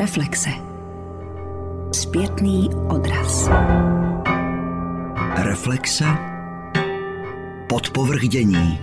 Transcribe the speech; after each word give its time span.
Reflexe. 0.00 0.50
Zpětný 1.92 2.70
odraz. 2.88 3.48
Reflexe. 5.42 6.04
Podpovrchdění. 7.68 8.78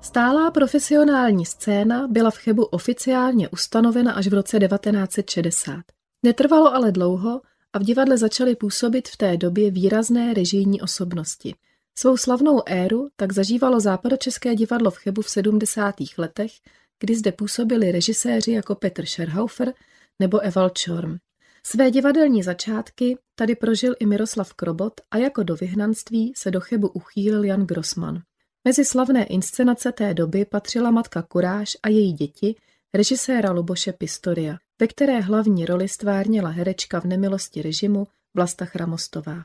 Stálá 0.00 0.50
profesionální 0.50 1.46
scéna 1.46 2.08
byla 2.08 2.30
v 2.30 2.38
Chebu 2.38 2.64
oficiálně 2.64 3.48
ustanovena 3.48 4.12
až 4.12 4.26
v 4.26 4.34
roce 4.34 4.58
1960. 4.58 5.76
Netrvalo 6.22 6.74
ale 6.74 6.92
dlouho 6.92 7.40
a 7.72 7.78
v 7.78 7.82
divadle 7.82 8.18
začaly 8.18 8.56
působit 8.56 9.08
v 9.08 9.16
té 9.16 9.36
době 9.36 9.70
výrazné 9.70 10.34
režijní 10.34 10.80
osobnosti. 10.80 11.54
Svou 12.00 12.16
slavnou 12.16 12.62
éru 12.66 13.08
tak 13.16 13.32
zažívalo 13.32 13.80
západočeské 13.80 14.54
divadlo 14.54 14.90
v 14.90 14.98
Chebu 14.98 15.22
v 15.22 15.30
70. 15.30 15.94
letech, 16.18 16.52
kdy 17.00 17.16
zde 17.16 17.32
působili 17.32 17.92
režiséři 17.92 18.52
jako 18.52 18.74
Petr 18.74 19.06
Scherhaufer 19.06 19.72
nebo 20.18 20.38
Eval 20.38 20.70
Čorm. 20.70 21.16
Své 21.62 21.90
divadelní 21.90 22.42
začátky 22.42 23.18
tady 23.34 23.54
prožil 23.54 23.94
i 23.98 24.06
Miroslav 24.06 24.54
Krobot 24.54 25.00
a 25.10 25.16
jako 25.16 25.42
do 25.42 25.56
vyhnanství 25.56 26.32
se 26.36 26.50
do 26.50 26.60
Chebu 26.60 26.88
uchýlil 26.88 27.44
Jan 27.44 27.66
Grossman. 27.66 28.22
Mezi 28.64 28.84
slavné 28.84 29.24
inscenace 29.24 29.92
té 29.92 30.14
doby 30.14 30.44
patřila 30.44 30.90
Matka 30.90 31.22
Kuráž 31.22 31.76
a 31.82 31.88
její 31.88 32.12
děti, 32.12 32.54
režiséra 32.94 33.52
Luboše 33.52 33.92
Pistoria, 33.92 34.58
ve 34.80 34.86
které 34.86 35.20
hlavní 35.20 35.66
roli 35.66 35.88
stvárnila 35.88 36.48
herečka 36.48 37.00
v 37.00 37.04
nemilosti 37.04 37.62
režimu 37.62 38.06
Vlasta 38.34 38.64
Chramostová. 38.64 39.44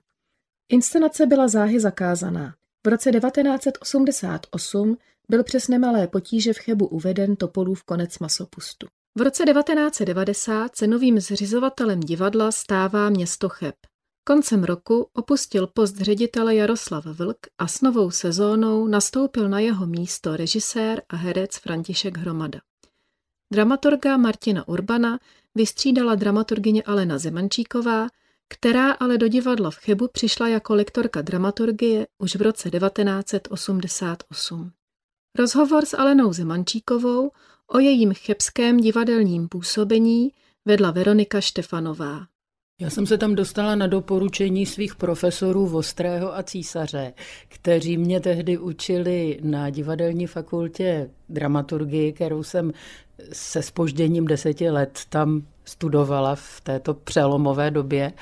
Inscenace 0.70 1.26
byla 1.26 1.48
záhy 1.48 1.80
zakázaná. 1.80 2.54
V 2.86 2.88
roce 2.88 3.12
1988 3.12 4.98
byl 5.30 5.44
přes 5.44 5.68
nemalé 5.68 6.08
potíže 6.08 6.54
v 6.54 6.58
Chebu 6.58 6.88
uveden 6.88 7.36
Topolův 7.36 7.84
konec 7.84 8.20
masopustu. 8.20 8.88
V 9.17 9.22
roce 9.22 9.44
1990 9.45 10.76
se 10.76 10.88
novým 10.88 11.20
zřizovatelem 11.20 12.00
divadla 12.00 12.52
stává 12.52 13.09
město 13.09 13.50
Cheb. 13.50 13.76
Koncem 14.28 14.64
roku 14.64 15.09
opustil 15.14 15.67
post 15.67 15.98
ředitele 15.98 16.56
Jaroslav 16.56 17.06
Vlk 17.06 17.38
a 17.58 17.67
s 17.67 17.82
novou 17.82 18.11
sezónou 18.11 18.88
nastoupil 18.88 19.50
na 19.50 19.59
jeho 19.59 19.86
místo 19.86 20.38
režisér 20.38 21.02
a 21.09 21.16
herec 21.16 21.58
František 21.58 22.17
Hromada. 22.17 22.59
Dramaturga 23.54 24.17
Martina 24.17 24.67
Urbana 24.67 25.20
vystřídala 25.56 26.16
dramaturgině 26.16 26.84
Alena 26.84 27.17
Zemančíková, 27.17 28.08
která 28.50 28.92
ale 28.92 29.18
do 29.18 29.28
divadla 29.28 29.72
v 29.72 29.76
Chebu 29.76 30.08
přišla 30.08 30.48
jako 30.48 30.76
lektorka 30.76 31.22
dramaturgie 31.22 32.08
už 32.18 32.36
v 32.36 32.42
roce 32.42 32.70
1988. 32.70 34.72
Rozhovor 35.38 35.86
s 35.86 35.98
Alenou 35.98 36.34
Zemančíkovou 36.34 37.32
o 37.68 37.80
jejím 37.80 38.14
chebském 38.14 38.78
divadelním 38.78 39.48
působení 39.48 40.32
vedla 40.66 40.92
Veronika 40.92 41.42
Štefanová. 41.42 42.28
Já 42.82 42.90
jsem 42.90 43.06
se 43.06 43.18
tam 43.18 43.36
dostala 43.36 43.76
na 43.76 43.88
doporučení 43.88 44.66
svých 44.66 44.96
profesorů 44.96 45.68
Vostrého 45.68 46.38
a 46.38 46.44
Císaře, 46.44 47.14
kteří 47.48 47.98
mě 47.98 48.20
tehdy 48.20 48.58
učili 48.58 49.40
na 49.44 49.70
divadelní 49.70 50.28
fakultě 50.28 51.10
dramaturgii, 51.30 52.14
kterou 52.14 52.44
jsem 52.44 52.72
se 53.33 53.61
spožděním 53.61 54.25
deseti 54.25 54.69
let 54.69 54.99
tam 55.09 55.41
studovala 55.66 56.35
v 56.35 56.61
této 56.63 56.94
přelomové 56.94 57.71
době. 57.71 58.13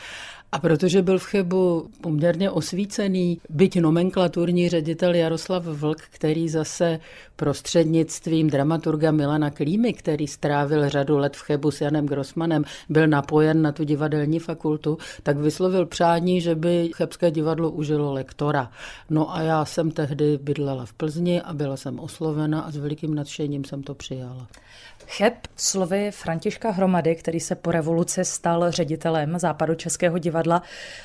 A 0.52 0.60
protože 0.60 1.02
byl 1.02 1.20
v 1.20 1.24
Chebu 1.24 1.90
poměrně 2.02 2.50
osvícený, 2.52 3.42
byť 3.50 3.82
nomenklaturní 3.82 4.70
ředitel 4.70 5.16
Jaroslav 5.16 5.64
Vlk, 5.64 6.02
který 6.02 6.50
zase 6.50 7.00
prostřednictvím 7.36 8.50
dramaturga 8.50 9.12
Milana 9.12 9.50
Klímy, 9.50 9.94
který 9.94 10.28
strávil 10.28 10.90
řadu 10.90 11.18
let 11.18 11.38
v 11.38 11.42
Chebu 11.42 11.72
s 11.72 11.82
Janem 11.82 12.06
Grossmanem, 12.06 12.64
byl 12.90 13.08
napojen 13.08 13.62
na 13.62 13.72
tu 13.72 13.84
divadelní 13.84 14.40
fakultu, 14.40 14.98
tak 15.24 15.38
vyslovil 15.38 15.86
přání, 15.86 16.42
že 16.42 16.56
by 16.56 16.90
Chebské 16.96 17.32
divadlo 17.32 17.72
užilo 17.72 18.14
lektora. 18.14 18.72
No 19.10 19.36
a 19.36 19.42
já 19.42 19.66
jsem 19.66 19.92
tehdy 19.92 20.40
bydlela 20.42 20.86
v 20.86 20.94
Plzni 20.94 21.42
a 21.42 21.54
byla 21.54 21.78
jsem 21.78 22.00
oslovena 22.00 22.62
a 22.62 22.72
s 22.72 22.78
velikým 22.78 23.16
nadšením 23.16 23.66
jsem 23.66 23.84
to 23.84 23.96
přijala. 23.96 24.48
Cheb 25.08 25.34
slovy 25.56 26.12
Františka 26.12 26.72
Hromady, 26.72 27.16
který 27.16 27.40
se 27.40 27.56
po 27.56 27.72
revoluci 27.72 28.26
stal 28.26 28.72
ředitelem 28.72 29.40
západočeského 29.40 30.18
divadla, 30.18 30.62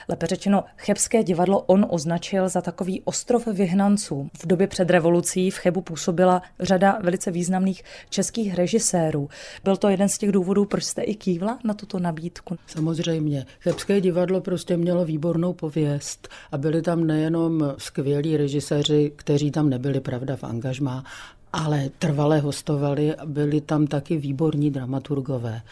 lépe 0.08 0.26
řečeno 0.26 0.64
Chebské 0.76 1.22
divadlo 1.22 1.60
on 1.60 1.86
označil 1.88 2.48
za 2.48 2.60
takový 2.60 3.02
ostrov 3.04 3.46
vyhnanců. 3.46 4.28
V 4.42 4.46
době 4.46 4.66
před 4.66 4.90
revolucí 4.90 5.50
v 5.50 5.58
Chebu 5.58 5.80
působila 6.28 6.42
řada 6.60 6.98
velice 7.02 7.30
významných 7.30 7.84
českých 8.10 8.54
režisérů. 8.54 9.28
Byl 9.64 9.76
to 9.76 9.88
jeden 9.88 10.08
z 10.08 10.18
těch 10.18 10.32
důvodů, 10.32 10.64
proč 10.64 10.84
jste 10.84 11.02
i 11.02 11.14
kývla 11.14 11.58
na 11.64 11.74
tuto 11.74 11.98
nabídku? 11.98 12.56
Samozřejmě. 12.66 13.46
Chebské 13.60 14.00
divadlo 14.00 14.40
prostě 14.40 14.76
mělo 14.76 15.04
výbornou 15.04 15.52
pověst 15.52 16.28
a 16.52 16.58
byli 16.58 16.82
tam 16.82 17.06
nejenom 17.06 17.74
skvělí 17.78 18.36
režiséři, 18.36 19.12
kteří 19.16 19.50
tam 19.50 19.70
nebyli, 19.70 20.00
pravda, 20.00 20.36
v 20.36 20.44
angažmá, 20.44 21.04
ale 21.52 21.90
trvale 21.98 22.40
hostovali 22.40 23.14
a 23.14 23.26
byli 23.26 23.60
tam 23.60 23.86
taky 23.86 24.16
výborní 24.16 24.70
dramaturgové. 24.70 25.62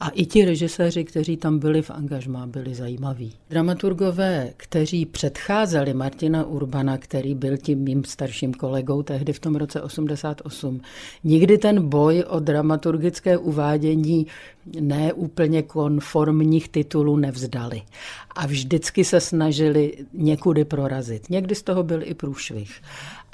A 0.00 0.08
i 0.08 0.26
ti 0.26 0.44
režiséři, 0.44 1.04
kteří 1.04 1.36
tam 1.36 1.58
byli 1.58 1.82
v 1.82 1.90
angažmá, 1.90 2.46
byli 2.46 2.74
zajímaví. 2.74 3.32
Dramaturgové, 3.50 4.52
kteří 4.56 5.06
předcházeli 5.06 5.94
Martina 5.94 6.44
Urbana, 6.44 6.98
který 6.98 7.34
byl 7.34 7.56
tím 7.56 7.78
mým 7.78 8.04
starším 8.04 8.54
kolegou 8.54 9.02
tehdy 9.02 9.32
v 9.32 9.40
tom 9.40 9.56
roce 9.56 9.82
88, 9.82 10.80
nikdy 11.24 11.58
ten 11.58 11.88
boj 11.88 12.24
o 12.28 12.40
dramaturgické 12.40 13.38
uvádění 13.38 14.26
neúplně 14.80 15.62
konformních 15.62 16.68
titulů 16.68 17.16
nevzdali. 17.16 17.82
A 18.36 18.46
vždycky 18.46 19.04
se 19.04 19.20
snažili 19.20 19.92
někudy 20.12 20.64
prorazit. 20.64 21.30
Někdy 21.30 21.54
z 21.54 21.62
toho 21.62 21.82
byl 21.82 22.02
i 22.02 22.14
průšvih 22.14 22.80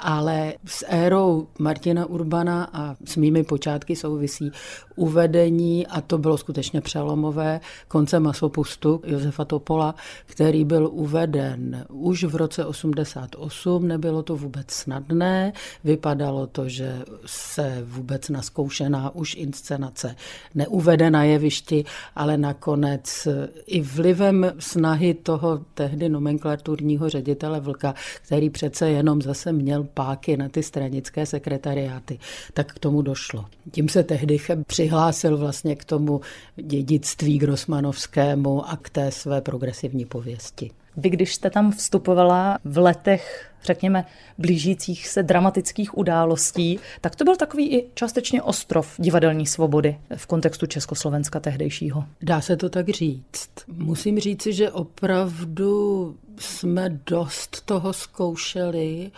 ale 0.01 0.53
s 0.65 0.85
érou 0.89 1.47
Martina 1.59 2.05
Urbana 2.05 2.69
a 2.73 2.95
s 3.05 3.15
mými 3.15 3.43
počátky 3.43 3.95
souvisí 3.95 4.51
uvedení, 4.95 5.87
a 5.87 6.01
to 6.01 6.17
bylo 6.17 6.37
skutečně 6.37 6.81
přelomové, 6.81 7.59
konce 7.87 8.19
masopustu 8.19 9.01
Josefa 9.05 9.45
Topola, 9.45 9.95
který 10.25 10.65
byl 10.65 10.89
uveden 10.91 11.85
už 11.89 12.23
v 12.23 12.35
roce 12.35 12.65
88, 12.65 13.87
nebylo 13.87 14.23
to 14.23 14.35
vůbec 14.35 14.71
snadné, 14.71 15.53
vypadalo 15.83 16.47
to, 16.47 16.69
že 16.69 17.01
se 17.25 17.83
vůbec 17.85 18.29
naskoušená 18.29 19.15
už 19.15 19.35
inscenace 19.35 20.15
neuvede 20.55 21.11
na 21.11 21.23
jevišti, 21.23 21.85
ale 22.15 22.37
nakonec 22.37 23.27
i 23.65 23.81
vlivem 23.81 24.51
snahy 24.59 25.13
toho 25.13 25.61
tehdy 25.73 26.09
nomenklaturního 26.09 27.09
ředitele 27.09 27.59
Vlka, 27.59 27.95
který 28.25 28.49
přece 28.49 28.89
jenom 28.89 29.21
zase 29.21 29.51
měl 29.51 29.83
páky 29.93 30.37
na 30.37 30.49
ty 30.49 30.63
stranické 30.63 31.25
sekretariáty, 31.25 32.19
tak 32.53 32.73
k 32.73 32.79
tomu 32.79 33.01
došlo. 33.01 33.45
Tím 33.71 33.89
se 33.89 34.03
tehdy 34.03 34.37
přihlásil 34.67 35.37
vlastně 35.37 35.75
k 35.75 35.85
tomu 35.85 36.21
dědictví 36.55 37.37
grossmanovskému 37.37 38.69
a 38.69 38.77
k 38.81 38.89
té 38.89 39.11
své 39.11 39.41
progresivní 39.41 40.05
pověsti. 40.05 40.71
Vy, 40.97 41.09
když 41.09 41.35
jste 41.35 41.49
tam 41.49 41.71
vstupovala 41.71 42.57
v 42.63 42.77
letech 42.77 43.51
řekněme, 43.63 44.05
blížících 44.37 45.07
se 45.07 45.23
dramatických 45.23 45.97
událostí, 45.97 46.79
tak 47.01 47.15
to 47.15 47.23
byl 47.23 47.35
takový 47.35 47.75
i 47.75 47.87
částečně 47.93 48.41
ostrov 48.41 48.95
divadelní 48.97 49.45
svobody 49.45 49.97
v 50.15 50.27
kontextu 50.27 50.65
Československa 50.65 51.39
tehdejšího. 51.39 52.03
Dá 52.21 52.41
se 52.41 52.57
to 52.57 52.69
tak 52.69 52.89
říct. 52.89 53.49
Musím 53.67 54.19
říci, 54.19 54.53
že 54.53 54.71
opravdu 54.71 56.15
jsme 56.37 56.99
dost 57.05 57.61
toho 57.65 57.93
zkoušeli 57.93 59.11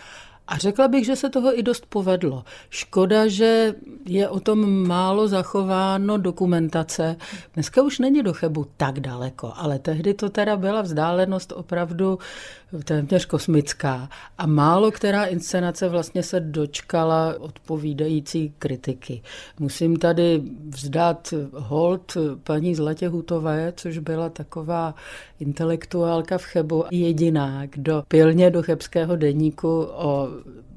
a 0.48 0.58
řekla 0.58 0.88
bych, 0.88 1.06
že 1.06 1.16
se 1.16 1.30
toho 1.30 1.60
i 1.60 1.64
dost 1.64 1.86
povedlo. 1.86 2.44
Škoda, 2.70 3.28
že 3.28 3.76
je 4.06 4.30
o 4.30 4.40
tom 4.40 4.88
málo 4.88 5.28
zachováno 5.28 6.18
dokumentace. 6.18 7.16
Dneska 7.54 7.82
už 7.82 8.00
není 8.00 8.24
do 8.24 8.34
Chebu 8.34 8.68
tak 8.78 9.00
daleko, 9.00 9.54
ale 9.56 9.80
tehdy 9.80 10.14
to 10.14 10.30
teda 10.30 10.58
byla 10.58 10.82
vzdálenost 10.82 11.52
opravdu 11.52 12.20
téměř 12.86 13.26
kosmická. 13.26 14.10
A 14.38 14.48
málo 14.48 14.92
která 14.92 15.26
inscenace 15.26 15.90
vlastně 15.90 16.24
se 16.24 16.40
dočkala 16.40 17.36
odpovídající 17.40 18.54
kritiky. 18.60 19.22
Musím 19.60 19.98
tady 19.98 20.42
vzdát 20.70 21.34
hold 21.54 22.18
paní 22.44 22.76
Zlatě 22.76 23.08
Hutové, 23.08 23.74
což 23.76 23.98
byla 23.98 24.30
taková 24.30 24.96
intelektuálka 25.40 26.38
v 26.38 26.44
Chebu, 26.44 26.86
jediná, 26.92 27.66
kdo 27.66 28.04
pilně 28.08 28.50
do 28.50 28.64
chebského 28.64 29.16
deníku 29.16 29.82
o 29.82 30.30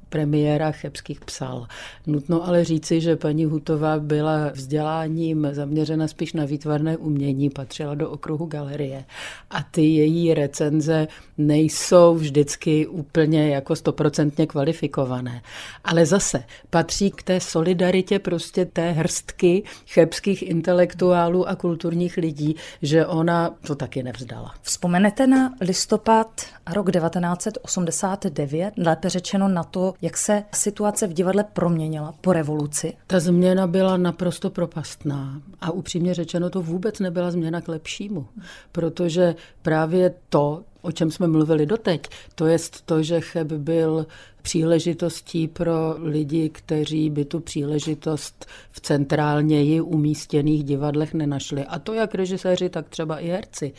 premiéra 0.09 0.73
chebských 0.73 1.21
psal. 1.21 1.67
Nutno 2.07 2.49
ale 2.49 2.65
říci, 2.65 3.01
že 3.01 3.17
paní 3.17 3.45
Hutová 3.45 3.99
byla 3.99 4.51
vzděláním 4.55 5.49
zaměřena 5.53 6.09
spíš 6.09 6.33
na 6.33 6.45
výtvarné 6.45 6.97
umění, 6.97 7.51
patřila 7.51 7.95
do 7.95 8.11
okruhu 8.11 8.47
galerie 8.47 9.05
a 9.51 9.63
ty 9.63 9.83
její 9.83 10.35
recenze 10.35 11.09
nejsou 11.39 12.15
vždycky 12.15 12.87
úplně 12.87 13.49
jako 13.49 13.77
stoprocentně 13.77 14.47
kvalifikované. 14.47 15.43
Ale 15.85 16.07
zase 16.07 16.45
patří 16.71 17.11
k 17.11 17.23
té 17.23 17.41
solidaritě 17.41 18.19
prostě 18.19 18.65
té 18.65 18.91
hrstky 18.91 19.63
chebských 19.87 20.43
intelektuálů 20.43 21.49
a 21.49 21.55
kulturních 21.55 22.17
lidí, 22.17 22.57
že 22.83 23.07
ona 23.07 23.55
to 23.67 23.75
taky 23.75 24.03
nevzdala. 24.03 24.55
Vzpomenete 24.63 25.27
na 25.27 25.55
listopad 25.61 26.43
rok 26.73 26.93
1989, 26.93 28.75
lépe 28.77 29.09
řečeno 29.09 29.49
na 29.49 29.65
to, 29.65 29.95
jak 30.03 30.17
se 30.17 30.45
situace 30.55 31.07
v 31.07 31.13
divadle 31.13 31.45
proměnila 31.45 32.15
po 32.21 32.33
revoluci? 32.33 32.93
Ta 33.07 33.21
změna 33.21 33.67
byla 33.67 33.97
naprosto 33.97 34.51
propastná 34.51 35.43
a 35.61 35.71
upřímně 35.71 36.15
řečeno 36.15 36.51
to 36.51 36.63
vůbec 36.63 37.01
nebyla 37.01 37.31
změna 37.31 37.61
k 37.61 37.69
lepšímu, 37.69 38.27
protože 38.73 39.35
právě 39.63 40.15
to, 40.29 40.63
o 40.83 40.93
čem 40.93 41.11
jsme 41.11 41.27
mluvili 41.27 41.67
doteď, 41.67 42.09
to 42.35 42.47
je 42.47 42.59
to, 42.85 43.03
že 43.03 43.21
Cheb 43.21 43.53
byl 43.53 44.07
příležitostí 44.43 45.49
pro 45.49 45.95
lidi, 45.99 46.49
kteří 46.49 47.11
by 47.11 47.25
tu 47.25 47.41
příležitost 47.41 48.47
v 48.71 48.81
centrálněji 48.81 49.81
umístěných 49.81 50.65
divadlech 50.65 51.15
nenašli. 51.15 51.65
A 51.65 51.79
to 51.79 51.95
jak 51.95 52.15
režiséři, 52.15 52.69
tak 52.69 52.89
třeba 52.89 53.19
i 53.19 53.29
herci 53.29 53.73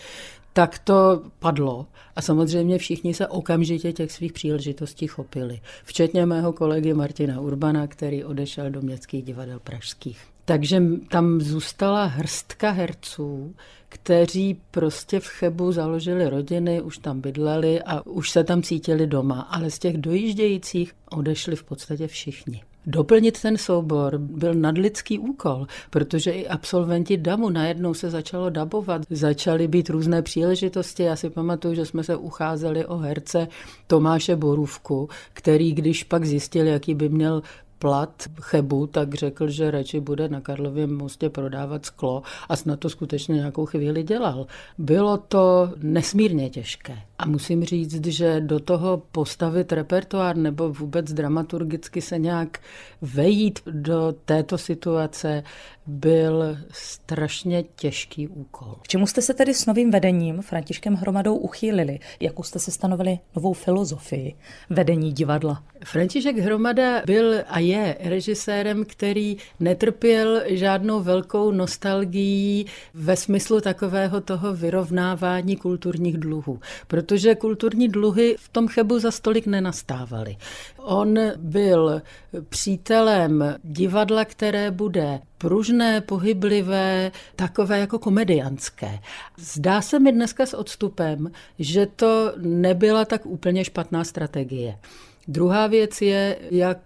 tak 0.57 0.79
to 0.79 1.21
padlo. 1.39 1.85
A 2.15 2.21
samozřejmě 2.21 2.77
všichni 2.77 3.13
se 3.13 3.27
okamžitě 3.27 3.93
těch 3.93 4.11
svých 4.11 4.33
příležitostí 4.33 5.07
chopili. 5.07 5.59
Včetně 5.83 6.25
mého 6.25 6.53
kolegy 6.53 6.93
Martina 6.93 7.39
Urbana, 7.41 7.87
který 7.87 8.23
odešel 8.23 8.69
do 8.69 8.81
městských 8.81 9.23
divadel 9.23 9.59
pražských. 9.59 10.19
Takže 10.45 10.81
tam 11.09 11.41
zůstala 11.41 12.05
hrstka 12.05 12.71
herců, 12.71 13.55
kteří 13.89 14.61
prostě 14.71 15.19
v 15.19 15.27
Chebu 15.27 15.71
založili 15.71 16.29
rodiny, 16.29 16.81
už 16.81 16.97
tam 16.97 17.21
bydleli 17.21 17.81
a 17.81 18.01
už 18.05 18.29
se 18.29 18.43
tam 18.43 18.61
cítili 18.61 19.07
doma. 19.07 19.41
Ale 19.41 19.71
z 19.71 19.79
těch 19.79 19.97
dojíždějících 19.97 20.93
odešli 21.09 21.55
v 21.55 21.63
podstatě 21.63 22.07
všichni. 22.07 22.63
Doplnit 22.89 23.41
ten 23.41 23.57
soubor 23.57 24.17
byl 24.17 24.53
nadlidský 24.53 25.19
úkol, 25.19 25.67
protože 25.89 26.31
i 26.31 26.47
absolventi 26.47 27.17
DAMu 27.17 27.49
najednou 27.49 27.93
se 27.93 28.09
začalo 28.09 28.49
dabovat, 28.49 29.01
začaly 29.09 29.67
být 29.67 29.89
různé 29.89 30.21
příležitosti. 30.21 31.03
Já 31.03 31.15
si 31.15 31.29
pamatuju, 31.29 31.73
že 31.73 31.85
jsme 31.85 32.03
se 32.03 32.15
ucházeli 32.15 32.85
o 32.85 32.97
herce 32.97 33.47
Tomáše 33.87 34.35
Borůvku, 34.35 35.09
který 35.33 35.73
když 35.73 36.03
pak 36.03 36.25
zjistil, 36.25 36.67
jaký 36.67 36.93
by 36.93 37.09
měl 37.09 37.41
plat 37.79 38.23
Chebu, 38.41 38.87
tak 38.87 39.13
řekl, 39.13 39.49
že 39.49 39.71
radši 39.71 39.99
bude 39.99 40.29
na 40.29 40.41
Karlově 40.41 40.87
mostě 40.87 41.29
prodávat 41.29 41.85
sklo 41.85 42.23
a 42.49 42.55
snad 42.55 42.79
to 42.79 42.89
skutečně 42.89 43.35
nějakou 43.35 43.65
chvíli 43.65 44.03
dělal. 44.03 44.47
Bylo 44.77 45.17
to 45.17 45.73
nesmírně 45.81 46.49
těžké. 46.49 46.97
A 47.19 47.27
musím 47.27 47.63
říct, 47.63 48.05
že 48.05 48.41
do 48.41 48.59
toho 48.59 49.01
postavit 49.11 49.71
repertoár 49.71 50.37
nebo 50.37 50.73
vůbec 50.73 51.13
dramaturgicky 51.13 52.01
se 52.01 52.17
nějak 52.17 52.59
vejít 53.01 53.59
do 53.65 54.15
této 54.25 54.57
situace 54.57 55.43
byl 55.87 56.57
strašně 56.71 57.63
těžký 57.63 58.27
úkol. 58.27 58.75
K 58.81 58.87
čemu 58.87 59.07
jste 59.07 59.21
se 59.21 59.33
tedy 59.33 59.53
s 59.53 59.65
novým 59.65 59.91
vedením 59.91 60.41
Františkem 60.41 60.95
Hromadou 60.95 61.35
uchýlili? 61.35 61.99
Jakou 62.19 62.43
jste 62.43 62.59
si 62.59 62.71
stanovili 62.71 63.19
novou 63.35 63.53
filozofii 63.53 64.35
vedení 64.69 65.11
divadla? 65.11 65.63
František 65.85 66.37
Hromada 66.37 67.01
byl 67.05 67.33
a 67.47 67.59
je 67.59 67.97
režisérem, 67.99 68.85
který 68.85 69.37
netrpěl 69.59 70.41
žádnou 70.45 71.03
velkou 71.03 71.51
nostalgií 71.51 72.65
ve 72.93 73.15
smyslu 73.15 73.61
takového 73.61 74.21
toho 74.21 74.53
vyrovnávání 74.53 75.55
kulturních 75.55 76.17
dluhů, 76.17 76.59
protože 77.07 77.35
kulturní 77.35 77.87
dluhy 77.87 78.35
v 78.39 78.49
tom 78.49 78.67
Chebu 78.67 78.99
za 78.99 79.11
stolik 79.11 79.47
nenastávaly. 79.47 80.37
On 80.77 81.17
byl 81.37 82.01
přítelem 82.49 83.55
divadla, 83.63 84.25
které 84.25 84.71
bude 84.71 85.19
pružné, 85.37 86.01
pohyblivé, 86.01 87.11
takové 87.35 87.79
jako 87.79 87.99
komedianské. 87.99 88.99
Zdá 89.37 89.81
se 89.81 89.99
mi 89.99 90.11
dneska 90.11 90.45
s 90.45 90.53
odstupem, 90.53 91.31
že 91.59 91.85
to 91.85 92.33
nebyla 92.37 93.05
tak 93.05 93.25
úplně 93.25 93.63
špatná 93.63 94.03
strategie. 94.03 94.77
Druhá 95.27 95.67
věc 95.67 96.01
je, 96.01 96.37
jak 96.51 96.77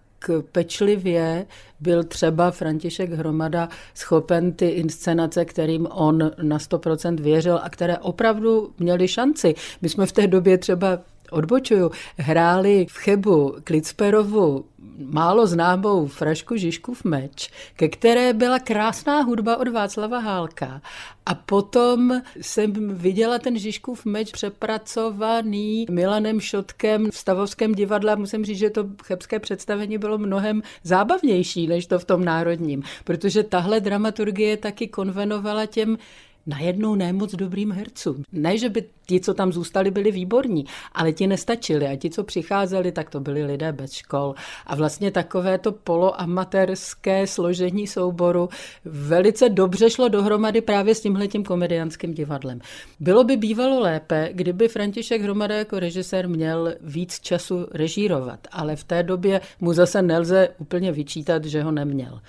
pečlivě 0.52 1.46
byl 1.80 2.04
třeba 2.04 2.52
František 2.52 3.12
Hromada 3.12 3.70
schopen 3.94 4.52
ty 4.52 4.68
inscenace, 4.68 5.46
kterým 5.46 5.88
on 5.92 6.32
na 6.42 6.58
100% 6.58 7.22
věřil 7.22 7.60
a 7.64 7.70
které 7.70 7.98
opravdu 7.98 8.74
měly 8.80 9.08
šanci. 9.08 9.56
My 9.82 9.90
jsme 9.90 10.06
v 10.06 10.12
té 10.12 10.28
době 10.28 10.58
třeba 10.58 11.00
odbočuju, 11.32 11.92
hráli 12.18 12.86
v 12.90 12.98
Chebu 12.98 13.56
Klicperovu 13.64 14.66
málo 15.10 15.48
známou 15.48 16.08
frašku 16.08 16.56
Žižkův 16.56 17.04
meč, 17.04 17.50
ke 17.76 17.90
které 17.90 18.34
byla 18.34 18.60
krásná 18.60 19.22
hudba 19.22 19.58
od 19.58 19.68
Václava 19.68 20.20
Hálka. 20.20 20.82
A 21.26 21.36
potom 21.36 22.22
jsem 22.42 22.74
viděla 22.98 23.40
ten 23.40 23.58
Žižkův 23.58 24.06
meč 24.06 24.32
přepracovaný 24.32 25.86
Milanem 25.90 26.40
Šotkem 26.40 27.12
v 27.12 27.18
Stavovském 27.18 27.76
divadle. 27.76 28.16
Musím 28.16 28.46
říct, 28.46 28.58
že 28.58 28.70
to 28.70 28.86
chebské 29.04 29.40
představení 29.40 29.98
bylo 29.98 30.18
mnohem 30.18 30.62
zábavnější 30.84 31.68
než 31.68 31.86
to 31.86 32.00
v 32.00 32.06
tom 32.06 32.26
národním, 32.26 32.84
protože 33.04 33.44
tahle 33.44 33.80
dramaturgie 33.80 34.58
taky 34.58 34.88
konvenovala 34.88 35.66
těm 35.66 35.98
najednou 36.46 36.96
ne 36.96 37.14
moc 37.14 37.36
dobrým 37.36 37.72
hercům. 37.72 38.24
Ne, 38.32 38.58
že 38.58 38.70
by 38.70 38.84
ti, 39.06 39.20
co 39.20 39.34
tam 39.34 39.54
zůstali, 39.54 39.92
byli 39.92 40.12
výborní, 40.12 40.66
ale 40.94 41.14
ti 41.14 41.28
nestačili 41.28 41.88
a 41.88 41.96
ti, 41.96 42.10
co 42.10 42.24
přicházeli, 42.24 42.92
tak 42.92 43.10
to 43.10 43.20
byli 43.20 43.46
lidé 43.46 43.72
bez 43.72 43.92
škol. 43.92 44.36
A 44.66 44.76
vlastně 44.76 45.12
takové 45.12 45.58
to 45.58 45.72
poloamatérské 45.72 47.28
složení 47.28 47.88
souboru 47.88 48.50
velice 48.86 49.50
dobře 49.50 49.90
šlo 49.90 50.08
dohromady 50.08 50.62
právě 50.62 50.96
s 50.96 51.02
tímhletím 51.02 51.44
komediánským 51.44 52.14
divadlem. 52.14 52.60
Bylo 53.00 53.24
by 53.24 53.38
bývalo 53.38 53.80
lépe, 53.80 54.30
kdyby 54.34 54.68
František 54.68 55.22
Hromada 55.22 55.56
jako 55.56 55.80
režisér 55.80 56.30
měl 56.30 56.76
víc 56.82 57.20
času 57.20 57.68
režírovat, 57.72 58.40
ale 58.52 58.76
v 58.76 58.84
té 58.84 59.04
době 59.04 59.42
mu 59.60 59.74
zase 59.74 60.02
nelze 60.02 60.50
úplně 60.58 60.92
vyčítat, 60.92 61.46
že 61.46 61.64
ho 61.64 61.72
neměl. 61.72 62.20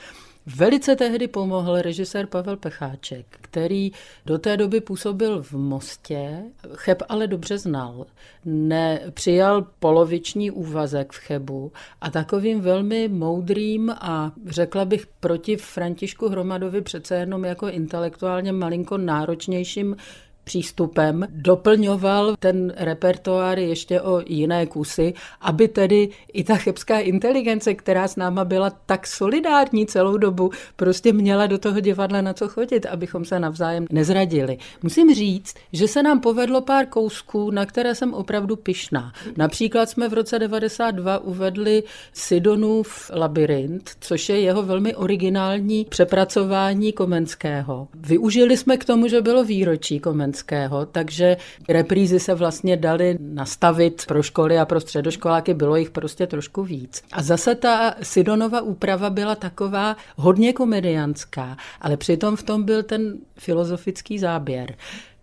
Velice 0.47 0.97
tehdy 0.97 1.29
pomohl 1.29 1.83
režisér 1.83 2.27
Pavel 2.27 2.57
Pecháček, 2.57 3.27
který 3.41 3.93
do 4.27 4.39
té 4.39 4.57
doby 4.57 4.81
působil 4.81 5.43
v 5.43 5.53
Mostě, 5.53 6.43
Cheb 6.75 7.03
ale 7.09 7.27
dobře 7.27 7.59
znal. 7.59 8.07
Ne, 8.45 9.01
přijal 9.15 9.67
poloviční 9.79 10.51
úvazek 10.51 11.13
v 11.13 11.17
Chebu 11.19 11.73
a 12.01 12.11
takovým 12.11 12.61
velmi 12.61 13.09
moudrým 13.09 13.91
a 13.91 14.33
řekla 14.47 14.85
bych 14.85 15.07
proti 15.07 15.57
Františku 15.57 16.29
Hromadovi 16.29 16.83
přece 16.83 17.15
jenom 17.15 17.45
jako 17.45 17.69
intelektuálně 17.69 18.53
malinko 18.53 18.99
náročnějším 18.99 19.97
přístupem 20.45 21.27
doplňoval 21.31 22.35
ten 22.39 22.73
repertoár 22.77 23.59
ještě 23.59 24.01
o 24.01 24.23
jiné 24.27 24.67
kusy, 24.67 25.15
aby 25.41 25.69
tedy 25.69 26.09
i 26.33 26.45
ta 26.45 26.57
chebská 26.57 26.99
inteligence, 26.99 27.75
která 27.75 28.09
s 28.09 28.17
náma 28.17 28.45
byla 28.45 28.71
tak 28.71 29.07
solidární 29.07 29.87
celou 29.87 30.17
dobu, 30.17 30.51
prostě 30.77 31.13
měla 31.13 31.47
do 31.47 31.59
toho 31.59 31.81
divadla 31.81 32.21
na 32.21 32.33
co 32.33 32.49
chodit, 32.49 32.87
abychom 32.87 33.25
se 33.25 33.41
navzájem 33.41 33.87
nezradili. 33.91 34.59
Musím 34.83 35.15
říct, 35.15 35.55
že 35.73 35.89
se 35.89 36.03
nám 36.03 36.21
povedlo 36.21 36.61
pár 36.61 36.87
kousků, 36.87 37.51
na 37.51 37.67
které 37.67 37.95
jsem 37.95 38.15
opravdu 38.15 38.57
pyšná. 38.57 39.13
Například 39.37 39.91
jsme 39.91 40.09
v 40.09 40.13
roce 40.13 40.39
92 40.39 41.19
uvedli 41.19 41.83
Sidonův 42.13 43.11
labirint, 43.15 43.91
což 44.01 44.29
je 44.29 44.41
jeho 44.41 44.63
velmi 44.63 44.97
originální 44.97 45.85
přepracování 45.85 46.93
Komenského. 46.93 47.89
Využili 47.95 48.57
jsme 48.57 48.77
k 48.77 48.85
tomu, 48.85 49.09
že 49.09 49.21
bylo 49.21 49.45
výročí 49.45 50.01
Komenského 50.01 50.32
Komenského, 50.33 50.87
takže 50.87 51.37
reprízy 51.69 52.21
se 52.21 52.35
vlastně 52.35 52.77
daly 52.77 53.19
nastavit 53.21 54.05
pro 54.07 54.23
školy 54.23 54.59
a 54.59 54.65
pro 54.65 54.81
středoškoláky, 54.81 55.55
bylo 55.55 55.77
jich 55.77 55.91
prostě 55.91 56.27
trošku 56.27 56.63
víc. 56.63 57.03
A 57.13 57.23
zase 57.23 57.55
ta 57.55 57.95
Sidonova 58.03 58.61
úprava 58.61 59.11
byla 59.11 59.35
taková 59.35 59.97
hodně 60.17 60.53
komedianská, 60.53 61.57
ale 61.81 61.97
přitom 61.97 62.37
v 62.37 62.43
tom 62.43 62.63
byl 62.63 62.83
ten 62.83 63.19
filozofický 63.39 64.19
záběr 64.19 64.75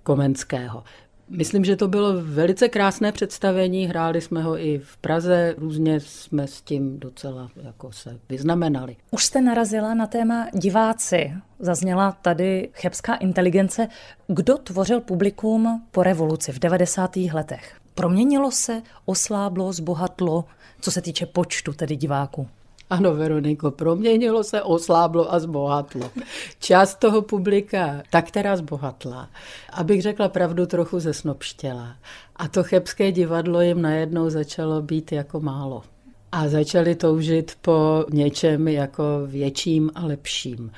Komenského. 0.03 0.83
Myslím, 1.29 1.65
že 1.65 1.75
to 1.75 1.87
bylo 1.87 2.13
velice 2.21 2.69
krásné 2.69 3.11
představení, 3.11 3.85
hráli 3.85 4.21
jsme 4.21 4.43
ho 4.43 4.59
i 4.59 4.79
v 4.83 4.97
Praze, 4.97 5.55
různě 5.57 5.99
jsme 5.99 6.47
s 6.47 6.61
tím 6.61 6.99
docela 6.99 7.49
jako 7.63 7.91
se 7.91 8.19
vyznamenali. 8.29 8.95
Už 9.11 9.25
jste 9.25 9.41
narazila 9.41 9.93
na 9.93 10.07
téma 10.07 10.47
diváci. 10.53 11.33
Zazněla 11.59 12.11
tady 12.11 12.69
chebská 12.73 13.15
inteligence. 13.15 13.87
Kdo 14.27 14.57
tvořil 14.57 15.01
publikum 15.01 15.83
po 15.91 16.03
revoluci 16.03 16.51
v 16.51 16.59
90. 16.59 17.15
letech? 17.15 17.75
Proměnilo 17.95 18.51
se, 18.51 18.81
osláblo, 19.05 19.73
zbohatlo, 19.73 20.45
co 20.81 20.91
se 20.91 21.01
týče 21.01 21.25
počtu 21.25 21.73
tedy 21.73 21.95
diváků? 21.95 22.47
Ano, 22.89 23.15
Veroniko, 23.15 23.71
proměnilo 23.71 24.43
se, 24.43 24.61
osláblo 24.61 25.33
a 25.33 25.39
zbohatlo. 25.39 26.11
Část 26.59 26.95
toho 26.95 27.21
publika 27.21 28.01
tak 28.11 28.31
teda 28.31 28.55
zbohatla. 28.55 29.29
Abych 29.73 30.01
řekla 30.01 30.29
pravdu, 30.29 30.65
trochu 30.65 30.99
zesnobštěla. 30.99 31.95
A 32.35 32.47
to 32.47 32.63
chebské 32.63 33.11
divadlo 33.11 33.61
jim 33.61 33.81
najednou 33.81 34.29
začalo 34.29 34.81
být 34.81 35.11
jako 35.11 35.39
málo. 35.39 35.83
A 36.31 36.47
začali 36.47 36.95
toužit 36.95 37.57
po 37.61 38.05
něčem 38.11 38.67
jako 38.67 39.03
větším 39.25 39.91
a 39.95 40.05
lepším. 40.05 40.71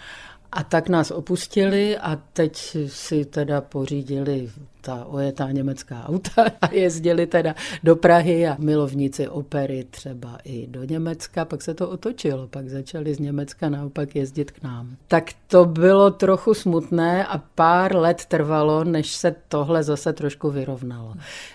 A 0.52 0.64
tak 0.64 0.90
nás 0.90 1.12
opustili 1.12 1.98
a 1.98 2.20
teď 2.34 2.78
si 2.88 3.26
teda 3.26 3.62
pořídili 3.62 4.50
ta 4.82 5.06
ojetá 5.06 5.52
německá 5.52 6.10
auta 6.10 6.46
a 6.62 6.74
jezdili 6.74 7.28
teda 7.28 7.56
do 7.84 7.96
Prahy 7.96 8.48
a 8.48 8.56
milovníci 8.60 9.28
opery 9.28 9.88
třeba 9.90 10.38
i 10.44 10.68
do 10.68 10.84
Německa. 10.84 11.46
Pak 11.46 11.62
se 11.62 11.74
to 11.74 11.90
otočilo, 11.90 12.48
pak 12.48 12.70
začali 12.70 13.16
z 13.16 13.20
Německa 13.20 13.70
naopak 13.70 14.16
jezdit 14.16 14.52
k 14.52 14.64
nám. 14.64 14.96
Tak 15.08 15.24
to 15.48 15.66
bylo 15.66 16.12
trochu 16.12 16.54
smutné 16.54 17.26
a 17.26 17.38
pár 17.38 17.96
let 17.96 18.26
trvalo, 18.26 18.84
než 18.84 19.12
se 19.12 19.36
tohle 19.48 19.84
zase 19.84 20.14
trošku 20.14 20.50
vyrovnalo. 20.50 21.14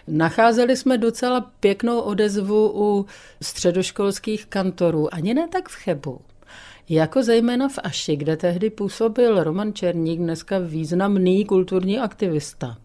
Nacházeli 0.08 0.76
jsme 0.76 0.98
docela 0.98 1.40
pěknou 1.60 2.00
odezvu 2.00 2.72
u 2.74 3.06
středoškolských 3.42 4.46
kantorů, 4.46 5.14
ani 5.14 5.34
ne 5.34 5.48
tak 5.48 5.68
v 5.68 5.76
Chebu. 5.76 6.20
Jako 6.88 7.22
zejména 7.22 7.68
v 7.68 7.78
Aši, 7.82 8.16
kde 8.16 8.36
tehdy 8.36 8.70
působil 8.70 9.44
Roman 9.44 9.72
Černík, 9.72 10.18
dneska 10.18 10.58
významný 10.58 11.44
kulturní 11.44 11.98
aktivista. 11.98 12.76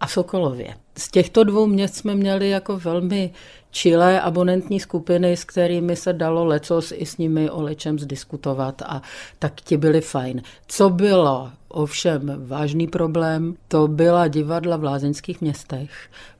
A 0.00 0.06
Sokolově. 0.06 0.74
Z 0.98 1.10
těchto 1.10 1.44
dvou 1.44 1.66
měst 1.66 1.94
jsme 1.94 2.14
měli 2.14 2.50
jako 2.50 2.78
velmi 2.78 3.32
čilé 3.70 4.20
abonentní 4.20 4.80
skupiny, 4.80 5.36
s 5.36 5.44
kterými 5.44 5.96
se 5.96 6.12
dalo 6.12 6.44
lecos 6.44 6.92
i 6.96 7.06
s 7.06 7.16
nimi 7.16 7.50
o 7.50 7.62
lečem 7.62 7.98
zdiskutovat 7.98 8.82
a 8.82 9.02
tak 9.38 9.60
ti 9.60 9.76
byli 9.76 10.00
fajn. 10.00 10.42
Co 10.66 10.90
bylo 10.90 11.50
ovšem 11.68 12.46
vážný 12.46 12.86
problém, 12.86 13.54
to 13.68 13.88
byla 13.88 14.28
divadla 14.28 14.76
v 14.76 14.84
lázeňských 14.84 15.40
městech, 15.40 15.90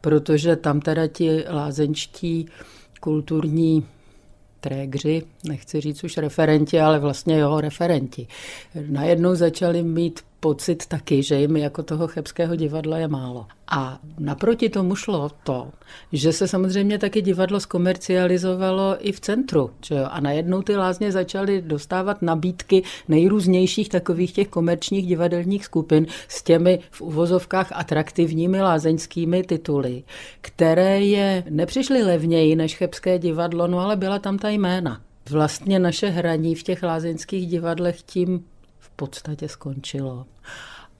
protože 0.01 0.57
tam 0.57 0.81
teda 0.81 1.07
ti 1.07 1.45
lázeňští 1.49 2.47
kulturní 3.01 3.87
trégři, 4.61 5.23
nechci 5.45 5.81
říct 5.81 6.05
už 6.05 6.17
referenti, 6.17 6.81
ale 6.81 6.99
vlastně 6.99 7.35
jeho 7.35 7.61
referenti. 7.61 8.27
Najednou 8.89 9.35
začali 9.35 9.83
mít 9.83 10.21
pocit 10.41 10.87
taky, 10.87 11.23
že 11.23 11.35
jim 11.35 11.57
jako 11.57 11.83
toho 11.83 12.07
chebského 12.07 12.57
divadla 12.57 12.99
je 12.99 13.09
málo. 13.09 13.47
A 13.71 13.99
naproti 14.19 14.69
tomu 14.69 14.97
šlo 14.97 15.31
to, 15.43 15.69
že 16.13 16.33
se 16.33 16.49
samozřejmě 16.49 16.99
taky 16.99 17.23
divadlo 17.23 17.61
zkomercializovalo 17.61 18.97
i 19.01 19.13
v 19.13 19.21
centru. 19.21 19.71
Že 19.87 19.95
jo? 19.95 20.07
A 20.11 20.21
najednou 20.21 20.63
ty 20.63 20.77
lázně 20.77 21.13
začaly 21.13 21.63
dostávat 21.63 22.23
nabídky 22.23 22.83
nejrůznějších 23.09 23.89
takových 23.89 24.33
těch 24.33 24.49
komerčních 24.49 25.07
divadelních 25.07 25.65
skupin 25.65 26.07
s 26.29 26.43
těmi 26.43 26.79
v 26.91 27.01
uvozovkách 27.01 27.69
atraktivními 27.73 28.63
lázeňskými 28.63 29.43
tituly, 29.43 30.03
které 30.41 31.01
je 31.01 31.45
nepřišly 31.51 32.03
levněji 32.03 32.57
než 32.57 32.77
chebské 32.77 33.19
divadlo, 33.19 33.67
no 33.67 33.79
ale 33.79 33.97
byla 33.97 34.19
tam 34.19 34.39
ta 34.39 34.49
jména. 34.49 35.01
Vlastně 35.31 35.79
naše 35.79 36.09
hraní 36.09 36.55
v 36.55 36.63
těch 36.63 36.83
lázeňských 36.83 37.47
divadlech 37.47 38.03
tím 38.03 38.45
podstatě 38.99 39.49
skončilo. 39.49 40.27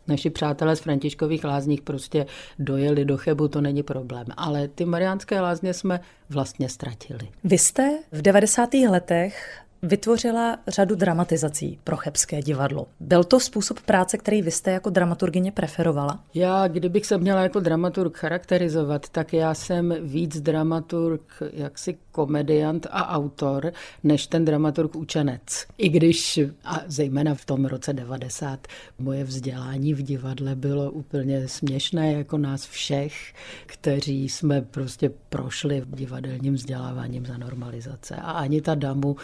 Naši 0.09 0.31
přátelé 0.31 0.77
z 0.77 0.81
Františkových 0.81 1.45
lázních 1.45 1.83
prostě 1.83 2.27
dojeli 2.59 3.05
do 3.05 3.17
Chebu, 3.17 3.49
to 3.49 3.61
není 3.61 3.83
problém. 3.83 4.27
Ale 4.37 4.69
ty 4.69 4.85
mariánské 4.85 5.41
lázně 5.41 5.75
jsme 5.75 6.01
vlastně 6.31 6.69
ztratili. 6.69 7.29
Vy 7.45 7.59
jste 7.59 7.99
v 8.13 8.23
90. 8.23 8.75
letech 8.75 9.61
vytvořila 9.83 10.59
řadu 10.69 10.95
dramatizací 10.95 11.79
pro 11.85 11.97
Chebské 11.97 12.43
divadlo. 12.43 12.87
Byl 13.01 13.25
to 13.25 13.41
způsob 13.41 13.81
práce, 13.81 14.19
který 14.19 14.43
vy 14.43 14.51
jste 14.51 14.71
jako 14.71 14.91
dramaturgině 14.91 15.53
preferovala? 15.53 16.25
Já, 16.35 16.69
kdybych 16.69 17.07
se 17.07 17.19
měla 17.19 17.43
jako 17.43 17.61
dramaturg 17.61 18.17
charakterizovat, 18.17 19.09
tak 19.09 19.33
já 19.33 19.55
jsem 19.55 19.95
víc 20.01 20.41
dramaturg, 20.41 21.43
jaksi 21.53 21.99
komediant 22.13 22.87
a 22.91 23.09
autor, 23.09 23.73
než 24.05 24.27
ten 24.27 24.45
dramaturg 24.45 24.97
učenec. 24.97 25.67
I 25.79 25.89
když, 25.89 26.41
a 26.65 26.81
zejména 26.87 27.35
v 27.35 27.45
tom 27.45 27.65
roce 27.65 27.93
90, 27.93 28.67
moje 28.99 29.25
vzdělání 29.25 29.95
v 29.95 30.03
divadle 30.03 30.55
bylo 30.55 30.91
úplně 30.91 31.49
směšné, 31.49 32.13
jako 32.13 32.39
nás 32.39 32.67
všech, 32.67 33.35
kteří 33.67 34.29
jsme 34.29 34.63
prostě 34.63 35.11
prošli 35.29 35.83
divadelním 35.87 36.55
vzděláváním 36.55 37.27
za 37.27 37.37
normalizace. 37.39 38.17
A 38.17 38.31
ani 38.31 38.61
ta 38.61 38.75
damu 38.75 39.17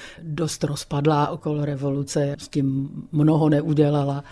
dost 0.45 0.65
rozpadlá 0.65 1.29
okolo 1.29 1.65
revoluce, 1.65 2.37
s 2.39 2.49
tím 2.49 2.89
mnoho 3.13 3.49
neudělala 3.49 4.25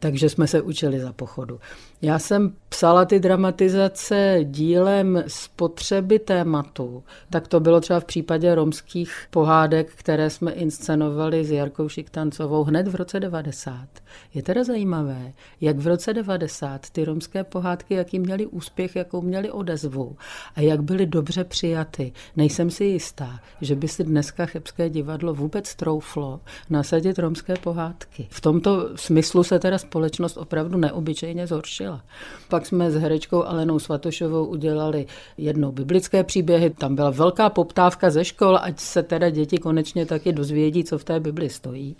takže 0.00 0.28
jsme 0.28 0.46
se 0.46 0.62
učili 0.62 1.00
za 1.00 1.12
pochodu. 1.12 1.60
Já 2.02 2.18
jsem 2.18 2.52
psala 2.68 3.04
ty 3.04 3.20
dramatizace 3.20 4.38
dílem 4.44 5.24
spotřeby 5.26 6.18
tématu. 6.18 7.04
Tak 7.30 7.48
to 7.48 7.60
bylo 7.60 7.80
třeba 7.80 8.00
v 8.00 8.04
případě 8.04 8.54
romských 8.54 9.26
pohádek, 9.30 9.92
které 9.94 10.30
jsme 10.30 10.52
inscenovali 10.52 11.44
s 11.44 11.50
Jarkou 11.50 11.88
Šiktancovou 11.88 12.64
hned 12.64 12.88
v 12.88 12.94
roce 12.94 13.20
90. 13.20 13.88
Je 14.34 14.42
teda 14.42 14.64
zajímavé, 14.64 15.32
jak 15.60 15.78
v 15.78 15.86
roce 15.86 16.14
90 16.14 16.90
ty 16.90 17.04
romské 17.04 17.44
pohádky, 17.44 17.94
jaký 17.94 18.18
měli 18.18 18.46
úspěch, 18.46 18.96
jakou 18.96 19.22
měli 19.22 19.50
odezvu 19.50 20.16
a 20.54 20.60
jak 20.60 20.82
byly 20.82 21.06
dobře 21.06 21.44
přijaty. 21.44 22.12
Nejsem 22.36 22.70
si 22.70 22.84
jistá, 22.84 23.40
že 23.60 23.76
by 23.76 23.88
si 23.88 24.04
dneska 24.04 24.46
Chebské 24.46 24.90
divadlo 24.90 25.34
vůbec 25.34 25.74
trouflo 25.74 26.40
nasadit 26.70 27.18
romské 27.18 27.54
pohádky. 27.54 28.26
V 28.30 28.40
tomto 28.40 28.90
smyslu 28.96 29.44
se 29.44 29.58
teda 29.58 29.78
společnost 29.90 30.36
opravdu 30.36 30.78
neobyčejně 30.78 31.46
zhoršila. 31.46 32.00
Pak 32.48 32.66
jsme 32.66 32.90
s 32.90 32.94
herečkou 32.94 33.44
Alenou 33.44 33.78
Svatošovou 33.78 34.44
udělali 34.44 35.06
jednou 35.38 35.72
biblické 35.72 36.24
příběhy. 36.24 36.70
Tam 36.70 36.94
byla 36.94 37.10
velká 37.10 37.50
poptávka 37.50 38.10
ze 38.10 38.24
škol, 38.24 38.58
ať 38.62 38.80
se 38.80 39.02
teda 39.02 39.30
děti 39.30 39.58
konečně 39.58 40.06
taky 40.06 40.32
dozvědí, 40.32 40.84
co 40.84 40.98
v 40.98 41.04
té 41.04 41.20
Bibli 41.20 41.48
stojí. 41.50 41.96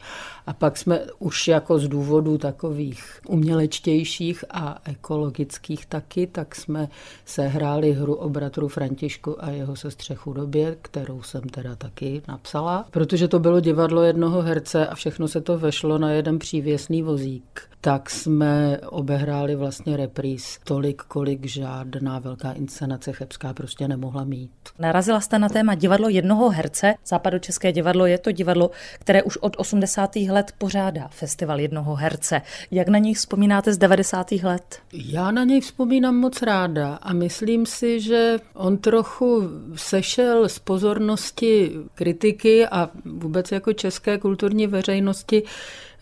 A 0.46 0.52
pak 0.52 0.76
jsme 0.76 1.00
už 1.18 1.48
jako 1.48 1.78
z 1.78 1.88
důvodů 1.88 2.38
takových 2.38 3.20
umělečtějších 3.28 4.44
a 4.50 4.78
ekologických 4.84 5.86
taky, 5.86 6.26
tak 6.26 6.54
jsme 6.54 6.88
sehráli 7.24 7.92
hru 7.92 8.14
o 8.14 8.28
bratru 8.28 8.68
Františku 8.68 9.44
a 9.44 9.50
jeho 9.50 9.76
sestře 9.76 10.14
Chudobě, 10.14 10.76
kterou 10.82 11.22
jsem 11.22 11.40
teda 11.40 11.76
taky 11.76 12.22
napsala, 12.28 12.86
protože 12.90 13.28
to 13.28 13.38
bylo 13.38 13.60
divadlo 13.60 14.02
jednoho 14.02 14.42
herce 14.42 14.86
a 14.86 14.94
všechno 14.94 15.28
se 15.28 15.40
to 15.40 15.58
vešlo 15.58 15.98
na 15.98 16.10
jeden 16.10 16.38
přívěsný 16.38 17.02
vozík 17.02 17.70
tak 17.80 18.10
jsme 18.10 18.78
obehráli 18.86 19.56
vlastně 19.56 19.96
repríz 19.96 20.58
tolik, 20.64 21.02
kolik 21.02 21.46
žádná 21.46 22.18
velká 22.18 22.52
inscenace 22.52 23.12
chebská 23.12 23.54
prostě 23.54 23.88
nemohla 23.88 24.24
mít. 24.24 24.50
Narazila 24.78 25.20
jste 25.20 25.38
na 25.38 25.48
téma 25.48 25.74
divadlo 25.74 26.08
jednoho 26.08 26.50
herce. 26.50 26.94
Západočeské 27.06 27.72
divadlo 27.72 28.06
je 28.06 28.18
to 28.18 28.32
divadlo, 28.32 28.70
které 28.98 29.22
už 29.22 29.36
od 29.36 29.56
80. 29.58 30.16
let 30.16 30.52
pořádá 30.58 31.08
festival 31.08 31.60
jednoho 31.60 31.94
herce. 31.94 32.42
Jak 32.70 32.88
na 32.88 32.98
něj 32.98 33.14
vzpomínáte 33.14 33.72
z 33.72 33.78
90. 33.78 34.32
let? 34.32 34.78
Já 34.92 35.30
na 35.30 35.44
něj 35.44 35.60
vzpomínám 35.60 36.16
moc 36.16 36.42
ráda 36.42 36.94
a 36.94 37.12
myslím 37.12 37.66
si, 37.66 38.00
že 38.00 38.38
on 38.54 38.78
trochu 38.78 39.42
sešel 39.74 40.48
z 40.48 40.58
pozornosti 40.58 41.72
kritiky 41.94 42.66
a 42.66 42.90
vůbec 43.04 43.52
jako 43.52 43.72
české 43.72 44.18
kulturní 44.18 44.66
veřejnosti 44.66 45.42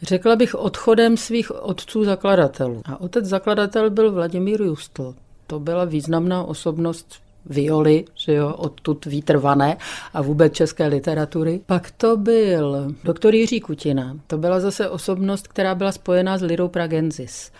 Řekla 0.02 0.36
bych 0.36 0.54
odchodem 0.54 1.16
svých 1.16 1.50
otců 1.50 2.04
zakladatelů. 2.04 2.82
A 2.84 3.00
otec 3.00 3.24
zakladatel 3.24 3.90
byl 3.90 4.12
Vladimír 4.12 4.62
Justl. 4.62 5.14
To 5.46 5.60
byla 5.60 5.84
významná 5.84 6.42
osobnost 6.42 7.14
violy, 7.46 8.04
že 8.14 8.32
jo, 8.32 8.54
odtud 8.58 9.06
výtrvané 9.06 9.76
a 10.14 10.22
vůbec 10.22 10.52
české 10.52 10.86
literatury. 10.86 11.60
Pak 11.66 11.90
to 11.90 12.16
byl 12.16 12.94
doktor 13.04 13.34
Jiří 13.34 13.60
Kutina. 13.60 14.16
To 14.26 14.38
byla 14.38 14.60
zase 14.60 14.88
osobnost, 14.88 15.48
která 15.48 15.74
byla 15.74 15.92
spojená 15.92 16.38
s 16.38 16.42
Lirou 16.42 16.68
Pragensis. 16.68 17.52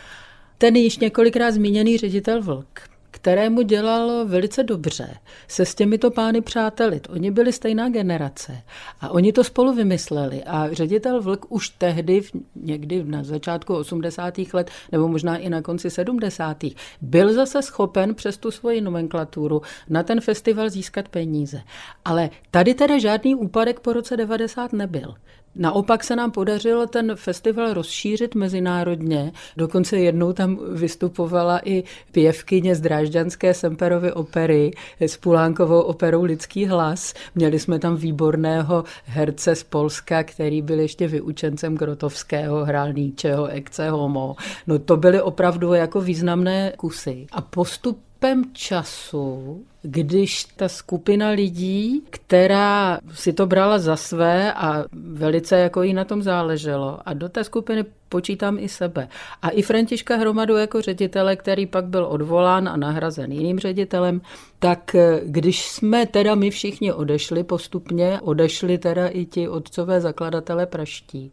Ten 0.59 0.77
již 0.77 0.99
několikrát 0.99 1.51
zmíněný 1.51 1.99
ředitel 1.99 2.43
Vlk 2.43 2.81
kterému 3.11 3.63
dělalo 3.63 4.27
velice 4.27 4.63
dobře 4.63 5.15
se 5.49 5.65
s 5.65 5.75
těmito 5.75 6.11
pány 6.11 6.41
přátelit. 6.41 7.09
Oni 7.11 7.31
byli 7.31 7.53
stejná 7.53 7.89
generace 7.89 8.63
a 9.01 9.09
oni 9.09 9.33
to 9.33 9.45
spolu 9.45 9.75
vymysleli 9.75 10.45
a 10.45 10.69
ředitel 10.73 11.23
Vlk 11.23 11.53
už 11.53 11.69
tehdy, 11.69 12.21
někdy 12.57 13.05
na 13.05 13.25
začátku 13.25 13.75
80. 13.75 14.35
let 14.53 14.71
nebo 14.93 15.09
možná 15.09 15.37
i 15.37 15.49
na 15.51 15.63
konci 15.63 15.91
70. 15.91 16.65
byl 17.01 17.33
zase 17.33 17.63
schopen 17.63 18.15
přes 18.15 18.37
tu 18.37 18.51
svoji 18.51 18.81
nomenklaturu 18.81 19.63
na 19.89 20.03
ten 20.03 20.21
festival 20.21 20.71
získat 20.71 21.09
peníze. 21.09 21.63
Ale 22.05 22.31
tady 22.51 22.75
teda 22.75 22.99
žádný 22.99 23.35
úpadek 23.35 23.81
po 23.81 23.93
roce 23.93 24.17
90 24.17 24.73
nebyl. 24.73 25.15
Naopak 25.55 26.05
se 26.05 26.17
nám 26.17 26.31
podařilo 26.31 26.87
ten 26.87 27.17
festival 27.17 27.73
rozšířit 27.73 28.35
mezinárodně. 28.35 29.33
Dokonce 29.57 29.99
jednou 29.99 30.33
tam 30.33 30.59
vystupovala 30.73 31.61
i 31.65 31.85
pěvkyně 32.13 32.75
z 32.75 32.81
drážďanské 32.81 33.55
Semperovy 33.55 34.13
opery 34.13 34.71
s 35.01 35.17
Pulánkovou 35.17 35.81
operou 35.81 36.25
Lidský 36.25 36.67
hlas. 36.67 37.15
Měli 37.35 37.59
jsme 37.59 37.79
tam 37.79 37.97
výborného 37.97 38.85
herce 39.05 39.55
z 39.55 39.63
Polska, 39.63 40.23
který 40.23 40.63
byl 40.63 40.81
ještě 40.81 41.09
vyučencem 41.09 41.77
Grotovského, 41.77 42.65
hrál 42.65 42.93
Níčeho, 42.93 43.49
Homo. 43.91 44.37
No 44.67 44.79
to 44.79 44.97
byly 44.97 45.23
opravdu 45.23 45.73
jako 45.73 46.01
významné 46.01 46.73
kusy. 46.77 47.27
A 47.33 47.41
postup 47.41 48.08
postupem 48.19 48.45
času, 48.53 49.65
když 49.83 50.45
ta 50.45 50.69
skupina 50.69 51.29
lidí, 51.29 52.03
která 52.11 52.99
si 53.15 53.33
to 53.33 53.47
brala 53.47 53.79
za 53.79 53.97
své 53.97 54.53
a 54.53 54.85
velice 54.93 55.59
jako 55.59 55.83
jí 55.83 55.95
na 55.95 56.05
tom 56.05 56.23
záleželo 56.23 56.99
a 57.07 57.15
do 57.15 57.29
té 57.29 57.45
skupiny 57.45 57.85
počítám 58.09 58.59
i 58.59 58.69
sebe. 58.69 59.09
A 59.43 59.49
i 59.49 59.63
Františka 59.63 60.17
Hromadu 60.17 60.57
jako 60.57 60.81
ředitele, 60.81 61.37
který 61.37 61.67
pak 61.67 61.85
byl 61.85 62.07
odvolán 62.07 62.69
a 62.69 62.77
nahrazen 62.77 63.33
jiným 63.33 63.59
ředitelem, 63.59 64.21
tak 64.59 64.97
když 65.25 65.69
jsme 65.69 66.07
teda 66.07 66.35
my 66.35 66.51
všichni 66.51 66.93
odešli 66.93 67.45
postupně, 67.45 68.21
odešli 68.23 68.79
teda 68.79 69.09
i 69.09 69.25
ti 69.25 69.49
otcové 69.49 70.01
zakladatele 70.01 70.67
praští, 70.67 71.33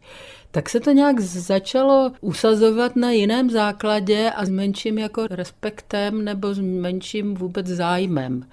tak 0.50 0.68
se 0.68 0.80
to 0.80 0.92
nějak 0.92 1.20
začalo 1.20 2.12
usazovat 2.20 2.96
na 2.96 3.10
jiném 3.10 3.50
základě 3.50 4.30
a 4.30 4.44
s 4.44 4.48
menším 4.48 4.98
jako 4.98 5.26
respektem 5.26 6.24
nebo 6.24 6.54
s 6.54 6.58
menším 6.60 7.34
vůbec 7.34 7.66
zájmem. 7.66 8.46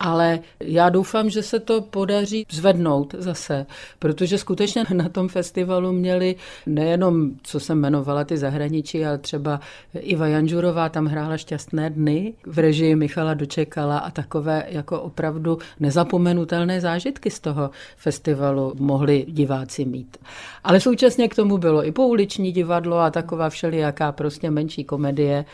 Ale 0.00 0.38
já 0.60 0.88
doufám, 0.88 1.30
že 1.30 1.42
se 1.42 1.60
to 1.60 1.80
podaří 1.80 2.46
zvednout 2.50 3.14
zase, 3.18 3.66
protože 3.98 4.38
skutečně 4.38 4.84
na 4.94 5.08
tom 5.08 5.28
festivalu 5.28 5.92
měli 5.92 6.36
nejenom, 6.66 7.30
co 7.42 7.60
jsem 7.60 7.78
jmenovala, 7.78 8.24
ty 8.24 8.36
zahraničí, 8.38 9.06
ale 9.06 9.18
třeba 9.18 9.60
Iva 9.94 10.26
Janžurová 10.26 10.88
tam 10.88 11.06
hrála 11.06 11.36
šťastné 11.36 11.90
dny 11.90 12.34
v 12.46 12.58
režii 12.58 12.96
Michala 12.96 13.34
Dočekala 13.34 13.98
a 13.98 14.10
takové 14.10 14.64
jako 14.68 15.00
opravdu 15.00 15.58
nezapomenutelné 15.80 16.80
zážitky 16.80 17.30
z 17.30 17.40
toho 17.40 17.70
festivalu 17.96 18.72
mohli 18.78 19.26
diváci 19.28 19.84
mít. 19.84 20.16
Ale 20.64 20.80
současně 20.80 21.28
k 21.28 21.34
tomu 21.34 21.58
bylo 21.58 21.86
i 21.86 21.92
pouliční 21.92 22.52
divadlo 22.52 22.98
a 22.98 23.10
taková 23.10 23.50
všelijaká 23.50 24.12
prostě 24.12 24.50
menší 24.50 24.84
komedie. 24.84 25.44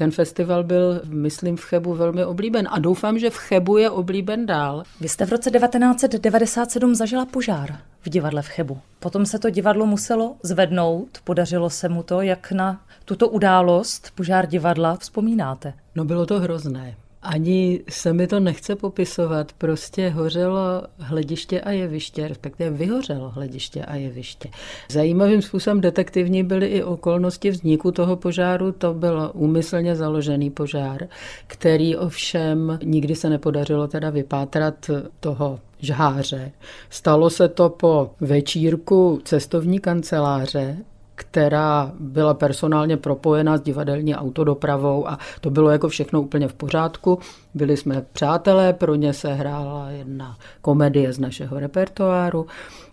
Ten 0.00 0.10
festival 0.10 0.64
byl, 0.64 1.00
myslím, 1.04 1.56
v 1.56 1.64
Chebu 1.64 1.94
velmi 1.94 2.24
oblíben 2.24 2.68
a 2.70 2.78
doufám, 2.78 3.18
že 3.18 3.30
v 3.30 3.36
Chebu 3.36 3.76
je 3.76 3.90
oblíben 3.90 4.46
dál. 4.46 4.82
Vy 5.00 5.08
jste 5.08 5.26
v 5.26 5.30
roce 5.30 5.50
1997 5.50 6.94
zažila 6.94 7.26
požár 7.26 7.78
v 8.02 8.08
divadle 8.08 8.42
v 8.42 8.48
Chebu. 8.48 8.78
Potom 9.00 9.26
se 9.26 9.38
to 9.38 9.50
divadlo 9.50 9.86
muselo 9.86 10.36
zvednout, 10.42 11.08
podařilo 11.24 11.70
se 11.70 11.88
mu 11.88 12.02
to. 12.02 12.20
Jak 12.20 12.52
na 12.52 12.80
tuto 13.04 13.28
událost, 13.28 14.12
požár 14.14 14.46
divadla, 14.46 14.96
vzpomínáte? 14.96 15.72
No 15.94 16.04
bylo 16.04 16.26
to 16.26 16.40
hrozné. 16.40 16.96
Ani 17.22 17.80
se 17.88 18.12
mi 18.12 18.26
to 18.26 18.40
nechce 18.40 18.76
popisovat, 18.76 19.52
prostě 19.52 20.08
hořelo 20.08 20.82
hlediště 20.98 21.60
a 21.60 21.70
jeviště, 21.70 22.28
respektive 22.28 22.70
vyhořelo 22.70 23.30
hlediště 23.30 23.84
a 23.84 23.96
jeviště. 23.96 24.48
Zajímavým 24.90 25.42
způsobem 25.42 25.80
detektivní 25.80 26.44
byly 26.44 26.66
i 26.66 26.82
okolnosti 26.82 27.50
vzniku 27.50 27.92
toho 27.92 28.16
požáru, 28.16 28.72
to 28.72 28.94
byl 28.94 29.30
úmyslně 29.34 29.96
založený 29.96 30.50
požár, 30.50 31.08
který 31.46 31.96
ovšem 31.96 32.78
nikdy 32.84 33.16
se 33.16 33.30
nepodařilo 33.30 33.88
teda 33.88 34.10
vypátrat 34.10 34.90
toho 35.20 35.60
žháře. 35.78 36.52
Stalo 36.90 37.30
se 37.30 37.48
to 37.48 37.68
po 37.68 38.10
večírku 38.20 39.20
cestovní 39.24 39.80
kanceláře, 39.80 40.76
která 41.20 41.92
byla 42.00 42.34
personálně 42.34 42.96
propojená 42.96 43.56
s 43.56 43.60
divadelní 43.60 44.14
autodopravou 44.14 45.08
a 45.08 45.18
to 45.40 45.50
bylo 45.50 45.70
jako 45.70 45.88
všechno 45.88 46.22
úplně 46.22 46.48
v 46.48 46.54
pořádku. 46.54 47.18
Byli 47.54 47.76
jsme 47.76 48.04
přátelé, 48.12 48.72
pro 48.72 48.94
ně 48.94 49.12
se 49.12 49.34
hrála 49.34 49.90
jedna 49.90 50.36
komedie 50.62 51.12
z 51.12 51.18
našeho 51.18 51.60
repertoáru 51.60 52.46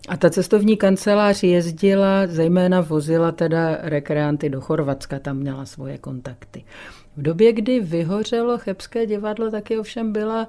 a 0.08 0.16
ta 0.16 0.30
cestovní 0.30 0.76
kancelář 0.76 1.42
jezdila, 1.42 2.26
zejména 2.26 2.80
vozila 2.80 3.32
teda 3.32 3.78
rekreanty 3.80 4.48
do 4.48 4.60
Chorvatska, 4.60 5.18
tam 5.18 5.36
měla 5.36 5.66
svoje 5.66 5.98
kontakty. 5.98 6.64
V 7.16 7.22
době, 7.22 7.52
kdy 7.52 7.80
vyhořelo 7.80 8.58
Chebské 8.58 9.06
divadlo, 9.06 9.50
taky 9.50 9.78
ovšem 9.78 10.12
byla 10.12 10.48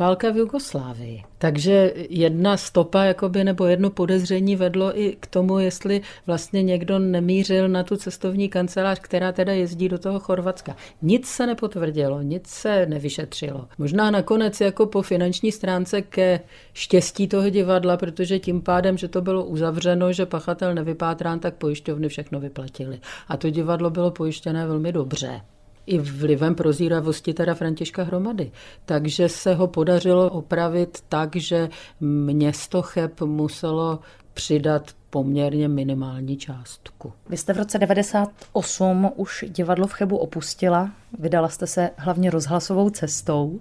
válka 0.00 0.30
v 0.30 0.36
Jugoslávii. 0.36 1.22
Takže 1.38 1.92
jedna 2.10 2.56
stopa 2.56 3.04
jakoby, 3.04 3.44
nebo 3.44 3.66
jedno 3.66 3.90
podezření 3.90 4.56
vedlo 4.56 5.00
i 5.00 5.16
k 5.20 5.26
tomu, 5.26 5.58
jestli 5.58 6.00
vlastně 6.26 6.62
někdo 6.62 6.98
nemířil 6.98 7.68
na 7.68 7.82
tu 7.82 7.96
cestovní 7.96 8.48
kancelář, 8.48 8.98
která 9.00 9.32
teda 9.32 9.52
jezdí 9.52 9.88
do 9.88 9.98
toho 9.98 10.20
Chorvatska. 10.20 10.76
Nic 11.02 11.26
se 11.26 11.46
nepotvrdilo, 11.46 12.22
nic 12.22 12.46
se 12.46 12.86
nevyšetřilo. 12.86 13.68
Možná 13.78 14.10
nakonec 14.10 14.60
jako 14.60 14.86
po 14.86 15.02
finanční 15.02 15.52
stránce 15.52 16.02
ke 16.02 16.40
štěstí 16.72 17.28
toho 17.28 17.50
divadla, 17.50 17.96
protože 17.96 18.38
tím 18.38 18.62
pádem, 18.62 18.98
že 18.98 19.08
to 19.08 19.20
bylo 19.20 19.44
uzavřeno, 19.44 20.12
že 20.12 20.26
pachatel 20.26 20.74
nevypátrán, 20.74 21.38
tak 21.40 21.54
pojišťovny 21.54 22.08
všechno 22.08 22.40
vyplatili. 22.40 23.00
A 23.28 23.36
to 23.36 23.50
divadlo 23.50 23.90
bylo 23.90 24.10
pojištěné 24.10 24.66
velmi 24.66 24.92
dobře 24.92 25.40
i 25.86 25.98
vlivem 25.98 26.54
prozíravosti 26.54 27.34
teda 27.34 27.54
Františka 27.54 28.02
Hromady. 28.02 28.50
Takže 28.84 29.28
se 29.28 29.54
ho 29.54 29.66
podařilo 29.66 30.30
opravit 30.30 30.98
tak, 31.08 31.36
že 31.36 31.68
město 32.00 32.82
Cheb 32.82 33.20
muselo 33.20 34.00
přidat 34.34 34.90
poměrně 35.10 35.68
minimální 35.68 36.36
částku. 36.36 37.12
Vy 37.28 37.36
jste 37.36 37.52
v 37.52 37.56
roce 37.56 37.78
98 37.78 39.10
už 39.16 39.44
divadlo 39.48 39.86
v 39.86 39.92
Chebu 39.92 40.16
opustila, 40.16 40.90
vydala 41.18 41.48
jste 41.48 41.66
se 41.66 41.90
hlavně 41.96 42.30
rozhlasovou 42.30 42.90
cestou. 42.90 43.60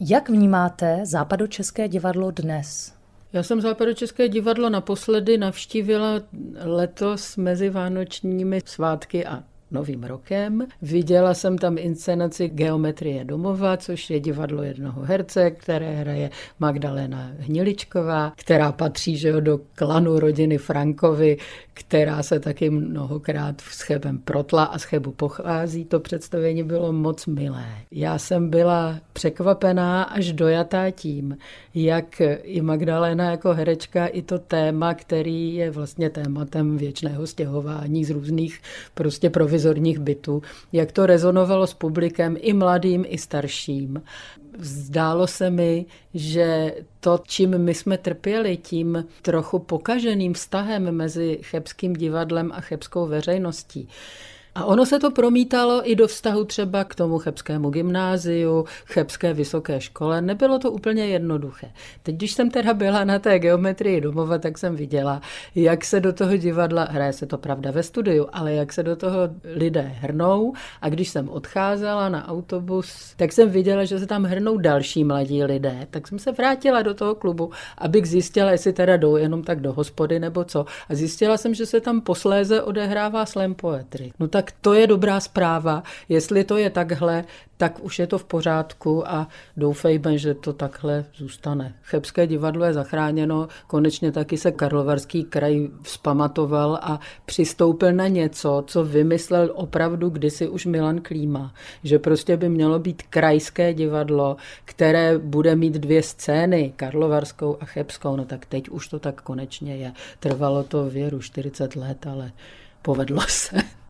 Jak 0.00 0.30
vnímáte 0.30 1.00
západočeské 1.02 1.88
divadlo 1.88 2.30
dnes? 2.30 2.96
Já 3.32 3.42
jsem 3.42 3.60
Západočeské 3.60 4.28
divadlo 4.28 4.70
naposledy 4.70 5.38
navštívila 5.38 6.20
letos 6.64 7.36
mezi 7.36 7.70
vánočními 7.70 8.60
svátky 8.64 9.26
a 9.26 9.42
Novým 9.70 10.04
rokem. 10.04 10.66
Viděla 10.82 11.34
jsem 11.34 11.58
tam 11.58 11.78
inscenaci 11.78 12.48
Geometrie 12.48 13.24
domova, 13.24 13.76
což 13.76 14.10
je 14.10 14.20
divadlo 14.20 14.62
jednoho 14.62 15.02
herce, 15.02 15.50
které 15.50 15.94
hraje 15.94 16.30
Magdalena 16.60 17.32
Hniličková, 17.38 18.32
která 18.36 18.72
patří 18.72 19.16
že 19.16 19.28
jo, 19.28 19.40
do 19.40 19.60
klanu 19.74 20.18
rodiny 20.18 20.58
Frankovi, 20.58 21.36
která 21.74 22.22
se 22.22 22.40
taky 22.40 22.70
mnohokrát 22.70 23.60
s 23.60 23.80
Chebem 23.80 24.18
protla 24.18 24.64
a 24.64 24.78
z 24.78 24.82
Chebu 24.82 25.12
pochází. 25.12 25.84
To 25.84 26.00
představení 26.00 26.62
bylo 26.62 26.92
moc 26.92 27.26
milé. 27.26 27.66
Já 27.90 28.18
jsem 28.18 28.50
byla 28.50 29.00
překvapená 29.12 30.02
až 30.02 30.32
dojatá 30.32 30.90
tím, 30.90 31.36
jak 31.74 32.22
i 32.42 32.60
Magdalena 32.60 33.30
jako 33.30 33.54
herečka, 33.54 34.06
i 34.06 34.22
to 34.22 34.38
téma, 34.38 34.94
který 34.94 35.54
je 35.54 35.70
vlastně 35.70 36.10
tématem 36.10 36.76
věčného 36.76 37.26
stěhování 37.26 38.04
z 38.04 38.10
různých 38.10 38.60
prostě 38.94 39.30
provizorních 39.56 39.98
bytů, 39.98 40.42
jak 40.72 40.92
to 40.92 41.06
rezonovalo 41.06 41.66
s 41.66 41.74
publikem 41.74 42.36
i 42.40 42.52
mladým, 42.52 43.04
i 43.08 43.18
starším. 43.18 44.02
Zdálo 44.58 45.26
se 45.26 45.50
mi, 45.50 45.86
že 46.14 46.74
to, 47.00 47.20
čím 47.26 47.58
my 47.58 47.74
jsme 47.74 47.98
trpěli, 47.98 48.56
tím 48.56 49.04
trochu 49.22 49.58
pokaženým 49.58 50.34
vztahem 50.34 50.92
mezi 50.92 51.38
chebským 51.42 51.92
divadlem 51.92 52.52
a 52.54 52.60
chebskou 52.60 53.06
veřejností, 53.06 53.88
a 54.56 54.64
ono 54.64 54.86
se 54.86 54.98
to 54.98 55.10
promítalo 55.10 55.90
i 55.90 55.96
do 55.96 56.06
vztahu 56.06 56.44
třeba 56.44 56.84
k 56.84 56.94
tomu 56.94 57.18
chebskému 57.18 57.70
gymnáziu, 57.70 58.64
chebské 58.86 59.34
vysoké 59.34 59.80
škole. 59.80 60.20
Nebylo 60.20 60.58
to 60.58 60.70
úplně 60.70 61.06
jednoduché. 61.06 61.70
Teď, 62.02 62.14
když 62.14 62.32
jsem 62.32 62.50
teda 62.50 62.74
byla 62.74 63.04
na 63.04 63.18
té 63.18 63.38
geometrii 63.38 64.00
domova, 64.00 64.38
tak 64.38 64.58
jsem 64.58 64.76
viděla, 64.76 65.20
jak 65.54 65.84
se 65.84 66.00
do 66.00 66.12
toho 66.12 66.36
divadla, 66.36 66.84
hraje 66.90 67.12
se 67.12 67.26
to 67.26 67.38
pravda 67.38 67.70
ve 67.70 67.82
studiu, 67.82 68.26
ale 68.32 68.52
jak 68.52 68.72
se 68.72 68.82
do 68.82 68.96
toho 68.96 69.18
lidé 69.44 69.92
hrnou. 70.00 70.52
A 70.80 70.88
když 70.88 71.08
jsem 71.08 71.28
odcházela 71.28 72.08
na 72.08 72.28
autobus, 72.28 73.14
tak 73.16 73.32
jsem 73.32 73.50
viděla, 73.50 73.84
že 73.84 73.98
se 73.98 74.06
tam 74.06 74.24
hrnou 74.24 74.58
další 74.58 75.04
mladí 75.04 75.44
lidé. 75.44 75.86
Tak 75.90 76.08
jsem 76.08 76.18
se 76.18 76.32
vrátila 76.32 76.82
do 76.82 76.94
toho 76.94 77.14
klubu, 77.14 77.50
abych 77.78 78.06
zjistila, 78.06 78.50
jestli 78.50 78.72
teda 78.72 78.96
jdou 78.96 79.16
jenom 79.16 79.42
tak 79.42 79.60
do 79.60 79.72
hospody 79.72 80.20
nebo 80.20 80.44
co. 80.44 80.64
A 80.88 80.94
zjistila 80.94 81.36
jsem, 81.36 81.54
že 81.54 81.66
se 81.66 81.80
tam 81.80 82.00
posléze 82.00 82.62
odehrává 82.62 83.26
slam 83.26 83.54
poetry. 83.54 84.12
No 84.20 84.28
tak 84.28 84.45
tak 84.46 84.54
to 84.60 84.74
je 84.74 84.86
dobrá 84.86 85.20
zpráva. 85.20 85.82
Jestli 86.08 86.44
to 86.44 86.56
je 86.56 86.70
takhle, 86.70 87.24
tak 87.56 87.84
už 87.84 87.98
je 87.98 88.06
to 88.06 88.18
v 88.18 88.24
pořádku 88.24 89.08
a 89.08 89.28
doufejme, 89.56 90.18
že 90.18 90.34
to 90.34 90.52
takhle 90.52 91.04
zůstane. 91.14 91.74
Chebské 91.82 92.26
divadlo 92.26 92.64
je 92.64 92.72
zachráněno, 92.72 93.48
konečně 93.66 94.12
taky 94.12 94.36
se 94.36 94.52
Karlovarský 94.52 95.24
kraj 95.24 95.68
vzpamatoval 95.82 96.78
a 96.82 97.00
přistoupil 97.24 97.92
na 97.92 98.08
něco, 98.08 98.64
co 98.66 98.84
vymyslel 98.84 99.50
opravdu 99.54 100.10
kdysi 100.10 100.48
už 100.48 100.66
Milan 100.66 101.00
Klíma, 101.00 101.54
že 101.84 101.98
prostě 101.98 102.36
by 102.36 102.48
mělo 102.48 102.78
být 102.78 103.02
krajské 103.02 103.74
divadlo, 103.74 104.36
které 104.64 105.18
bude 105.18 105.56
mít 105.56 105.74
dvě 105.74 106.02
scény, 106.02 106.72
Karlovarskou 106.76 107.56
a 107.60 107.64
Chebskou, 107.64 108.16
no 108.16 108.24
tak 108.24 108.46
teď 108.46 108.68
už 108.68 108.88
to 108.88 108.98
tak 108.98 109.22
konečně 109.22 109.76
je. 109.76 109.92
Trvalo 110.20 110.62
to 110.62 110.84
věru 110.84 111.20
40 111.20 111.76
let, 111.76 112.06
ale 112.06 112.32
povedlo 112.82 113.20
se. 113.28 113.85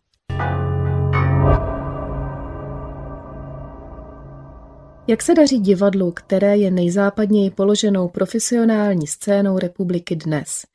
Jak 5.09 5.21
se 5.21 5.33
daří 5.33 5.59
divadlu, 5.59 6.11
které 6.11 6.57
je 6.57 6.71
nejzápadněji 6.71 7.51
položenou 7.51 8.07
profesionální 8.07 9.07
scénou 9.07 9.59
republiky 9.59 10.15
dnes? 10.15 10.65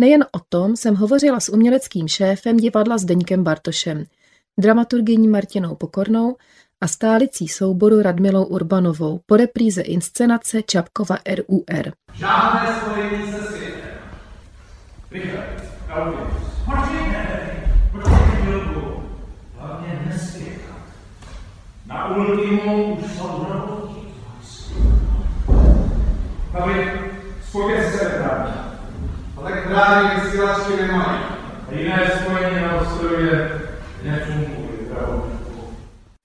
Nejen 0.00 0.24
o 0.32 0.38
tom 0.48 0.76
jsem 0.76 0.94
hovořila 0.94 1.40
s 1.40 1.48
uměleckým 1.48 2.08
šéfem 2.08 2.56
divadla 2.56 2.98
Zdeňkem 2.98 3.44
Bartošem, 3.44 4.04
dramaturgyní 4.58 5.28
Martinou 5.28 5.74
Pokornou 5.74 6.36
a 6.80 6.88
stálicí 6.88 7.48
souboru 7.48 8.02
Radmilou 8.02 8.44
Urbanovou 8.44 9.20
po 9.26 9.36
repríze 9.36 9.82
inscenace 9.82 10.62
Čapkova 10.62 11.18
RUR. 11.34 11.92
Žádné 12.14 12.80
spojení 12.80 13.32
se 13.32 13.42
světem. 13.42 13.90
Calvinus. 15.88 16.41
Se 27.98 28.08
vrátí. 28.18 28.58
Ale 29.36 30.14
vysílačky 30.14 30.72
nemají. 30.82 31.18
A 31.68 31.74
jiné 31.78 32.10
spojení 32.20 32.56
na 32.56 32.80
ostrově 32.80 33.60
nefungují. 34.04 34.68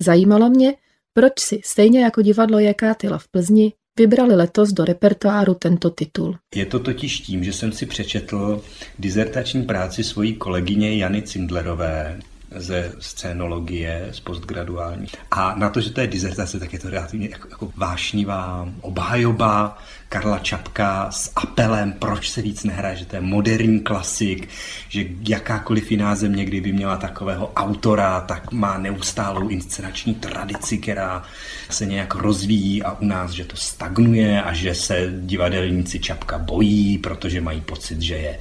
Zajímalo 0.04 0.50
mě, 0.50 0.74
proč 1.14 1.40
si, 1.40 1.62
stejně 1.64 2.04
jako 2.04 2.22
divadlo 2.22 2.60
Jakátyla 2.60 3.18
v 3.18 3.28
Plzni, 3.28 3.74
vybrali 4.00 4.36
letos 4.36 4.70
do 4.70 4.86
repertoáru 4.86 5.54
tento 5.54 5.90
titul. 5.90 6.38
Je 6.56 6.66
to 6.66 6.80
totiž 6.80 7.20
tím, 7.20 7.44
že 7.44 7.54
jsem 7.54 7.72
si 7.72 7.86
přečetl 7.86 8.62
dizertační 9.00 9.64
práci 9.64 10.04
svojí 10.04 10.34
kolegyně 10.34 10.98
Jany 10.98 11.22
Cindlerové, 11.22 12.20
ze 12.56 12.92
scénologie, 13.00 14.08
z 14.12 14.20
postgraduální. 14.20 15.08
A 15.32 15.56
na 15.56 15.70
to, 15.70 15.82
že 15.82 15.90
to 15.90 16.02
je 16.02 16.08
dizertace, 16.08 16.60
tak 16.60 16.74
je 16.74 16.80
to 16.80 16.90
relativně 16.90 17.30
jako, 17.30 17.48
jako 17.50 17.72
vášnivá 17.76 18.70
obhájoba 18.82 19.78
Karla 20.10 20.40
Čapka 20.40 21.12
s 21.12 21.32
apelem, 21.36 21.94
proč 21.94 22.30
se 22.30 22.42
víc 22.42 22.64
nehraje, 22.64 22.96
že 22.96 23.06
to 23.06 23.16
je 23.16 23.22
moderní 23.22 23.80
klasik, 23.80 24.50
že 24.90 25.06
jakákoliv 25.30 25.92
jiná 25.92 26.16
země, 26.16 26.46
kdyby 26.46 26.74
měla 26.74 26.98
takového 26.98 27.54
autora, 27.54 28.22
tak 28.22 28.52
má 28.52 28.78
neustálou 28.78 29.48
inscenační 29.48 30.16
tradici, 30.16 30.78
která 30.78 31.24
se 31.70 31.86
nějak 31.86 32.16
rozvíjí 32.16 32.84
a 32.84 32.92
u 32.92 33.06
nás, 33.06 33.32
že 33.32 33.46
to 33.46 33.56
stagnuje 33.56 34.42
a 34.44 34.54
že 34.54 34.76
se 34.76 35.14
divadelníci 35.20 36.00
Čapka 36.00 36.38
bojí, 36.38 36.98
protože 36.98 37.42
mají 37.42 37.62
pocit, 37.62 38.02
že 38.02 38.16
je 38.16 38.40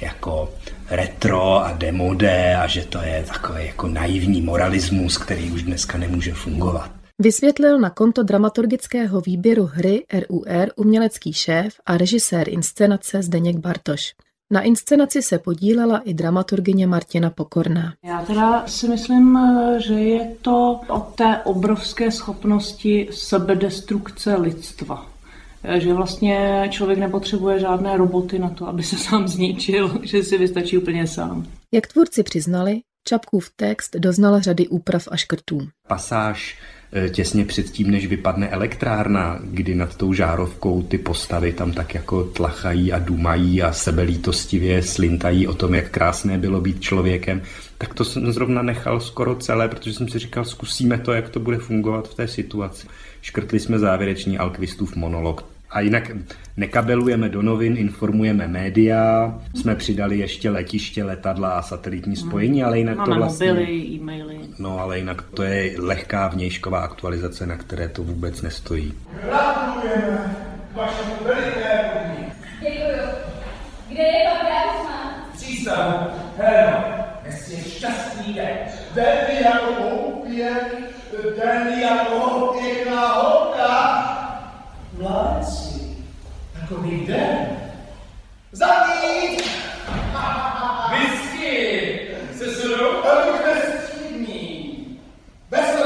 jako 0.00 0.50
retro 0.90 1.64
a 1.64 1.72
demodé 1.72 2.56
a 2.56 2.66
že 2.66 2.84
to 2.84 2.98
je 2.98 3.24
takový 3.28 3.66
jako 3.66 3.88
naivní 3.88 4.42
moralismus, 4.42 5.18
který 5.18 5.50
už 5.50 5.62
dneska 5.62 5.98
nemůže 5.98 6.34
fungovat. 6.34 6.90
Vysvětlil 7.18 7.78
na 7.78 7.90
konto 7.90 8.22
dramaturgického 8.22 9.20
výběru 9.20 9.70
hry 9.72 10.04
RUR 10.12 10.68
umělecký 10.76 11.32
šéf 11.32 11.74
a 11.86 11.96
režisér 11.96 12.48
inscenace 12.48 13.22
Zdeněk 13.22 13.56
Bartoš. 13.56 14.14
Na 14.50 14.60
inscenaci 14.60 15.22
se 15.22 15.38
podílela 15.38 15.98
i 15.98 16.14
dramaturgyně 16.14 16.86
Martina 16.86 17.30
Pokorná. 17.30 17.94
Já 18.04 18.24
teda 18.24 18.66
si 18.66 18.88
myslím, 18.88 19.38
že 19.78 19.94
je 19.94 20.32
to 20.42 20.80
o 20.88 21.00
té 21.00 21.38
obrovské 21.44 22.10
schopnosti 22.10 23.08
sebedestrukce 23.12 24.36
lidstva 24.36 25.06
že 25.76 25.94
vlastně 25.94 26.68
člověk 26.70 26.98
nepotřebuje 26.98 27.60
žádné 27.60 27.96
roboty 27.96 28.38
na 28.38 28.48
to, 28.48 28.68
aby 28.68 28.82
se 28.82 28.96
sám 28.96 29.28
zničil, 29.28 29.98
že 30.02 30.22
si 30.22 30.38
vystačí 30.38 30.78
úplně 30.78 31.06
sám. 31.06 31.46
Jak 31.72 31.86
tvůrci 31.86 32.22
přiznali, 32.22 32.80
Čapkův 33.08 33.50
text 33.56 33.96
doznal 33.96 34.40
řady 34.40 34.68
úprav 34.68 35.08
a 35.10 35.16
škrtů. 35.16 35.68
Pasáž 35.88 36.58
eh, 36.92 37.08
těsně 37.08 37.44
předtím, 37.44 37.90
než 37.90 38.06
vypadne 38.06 38.48
elektrárna, 38.48 39.38
kdy 39.42 39.74
nad 39.74 39.96
tou 39.96 40.12
žárovkou 40.12 40.82
ty 40.82 40.98
postavy 40.98 41.52
tam 41.52 41.72
tak 41.72 41.94
jako 41.94 42.24
tlachají 42.24 42.92
a 42.92 42.98
dumají 42.98 43.62
a 43.62 43.72
sebelítostivě 43.72 44.82
slintají 44.82 45.46
o 45.48 45.54
tom, 45.54 45.74
jak 45.74 45.90
krásné 45.90 46.38
bylo 46.38 46.60
být 46.60 46.80
člověkem, 46.80 47.42
tak 47.78 47.94
to 47.94 48.04
jsem 48.04 48.32
zrovna 48.32 48.62
nechal 48.62 49.00
skoro 49.00 49.34
celé, 49.34 49.68
protože 49.68 49.92
jsem 49.92 50.08
si 50.08 50.18
říkal, 50.18 50.44
zkusíme 50.44 50.98
to, 50.98 51.12
jak 51.12 51.28
to 51.28 51.40
bude 51.40 51.58
fungovat 51.58 52.08
v 52.08 52.14
té 52.14 52.28
situaci. 52.28 52.86
Škrtli 53.22 53.60
jsme 53.60 53.78
závěrečný 53.78 54.38
Alkvistův 54.38 54.96
monolog. 54.96 55.57
A 55.70 55.80
jinak 55.80 56.10
nekabelujeme 56.56 57.28
do 57.28 57.42
novin, 57.42 57.76
informujeme 57.76 58.48
média, 58.48 59.34
jsme 59.54 59.74
přidali 59.74 60.18
ještě 60.18 60.50
letiště, 60.50 61.04
letadla 61.04 61.50
a 61.50 61.62
satelitní 61.62 62.16
hmm. 62.16 62.28
spojení, 62.28 62.64
ale 62.64 62.78
jinak 62.78 62.96
Máme 62.96 63.14
to 63.14 63.20
vlastně... 63.20 63.48
mobily, 63.48 63.72
e-maily. 63.72 64.38
No 64.58 64.78
ale 64.78 64.98
jinak 64.98 65.22
to 65.22 65.42
je 65.42 65.80
lehká 65.80 66.28
vnějšková 66.28 66.80
aktualizace, 66.80 67.46
na 67.46 67.56
které 67.56 67.88
to 67.88 68.02
vůbec 68.02 68.42
nestojí. 68.42 68.94
Gratulujeme 69.24 70.36
vašemu 70.74 71.14
velikému 71.24 72.28
Děkuju. 72.60 73.08
Kde 73.88 74.02
je 74.02 74.24
pan 74.28 74.46
Krásman? 74.46 75.14
přístavu. 75.36 76.06
Heleno, 76.38 76.84
dnes 77.22 77.50
je 77.50 77.70
šťastný 77.70 78.34
den. 78.34 78.56
Den 78.94 79.18
jako 79.44 79.72
poupěk, 79.72 80.74
den 81.40 81.78
jako 81.80 82.54
pěkná 82.60 83.08
holka. 83.12 84.04
Mládci, 84.98 85.27
takový 86.68 87.06
den. 87.06 87.46
Zavít! 88.52 89.42
Whisky! 90.90 92.00
Se 92.38 92.54
sudou? 92.54 93.02
Bez. 95.50 95.78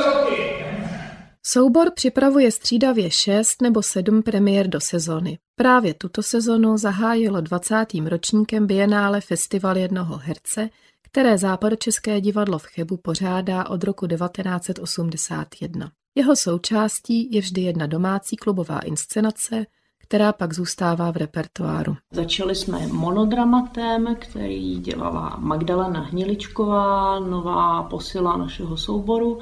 Soubor 1.43 1.91
připravuje 1.95 2.53
střídavě 2.53 3.11
šest 3.11 3.63
nebo 3.63 3.83
sedm 3.83 4.23
premiér 4.23 4.69
do 4.69 4.81
sezony. 4.81 5.39
Právě 5.57 5.95
tuto 5.95 6.23
sezonu 6.23 6.77
zahájilo 6.77 7.41
20. 7.41 7.87
ročníkem 8.05 8.67
Bienále 8.67 9.21
Festival 9.21 9.77
jednoho 9.77 10.17
herce, 10.17 10.69
které 11.03 11.39
Západočeské 11.39 12.21
divadlo 12.21 12.59
v 12.59 12.67
Chebu 12.67 12.97
pořádá 12.97 13.69
od 13.69 13.85
roku 13.85 14.07
1981. 14.07 15.91
Jeho 16.15 16.37
součástí 16.37 17.35
je 17.35 17.41
vždy 17.41 17.61
jedna 17.61 17.87
domácí 17.87 18.37
klubová 18.37 18.79
inscenace, 18.79 19.67
která 20.13 20.33
pak 20.33 20.53
zůstává 20.53 21.11
v 21.11 21.17
repertoáru. 21.17 21.97
Začali 22.11 22.55
jsme 22.55 22.87
monodramatem, 22.87 24.17
který 24.19 24.79
dělala 24.79 25.37
Magdalena 25.39 26.01
Hniličková, 26.01 27.19
nová 27.19 27.83
posila 27.83 28.37
našeho 28.37 28.77
souboru 28.77 29.39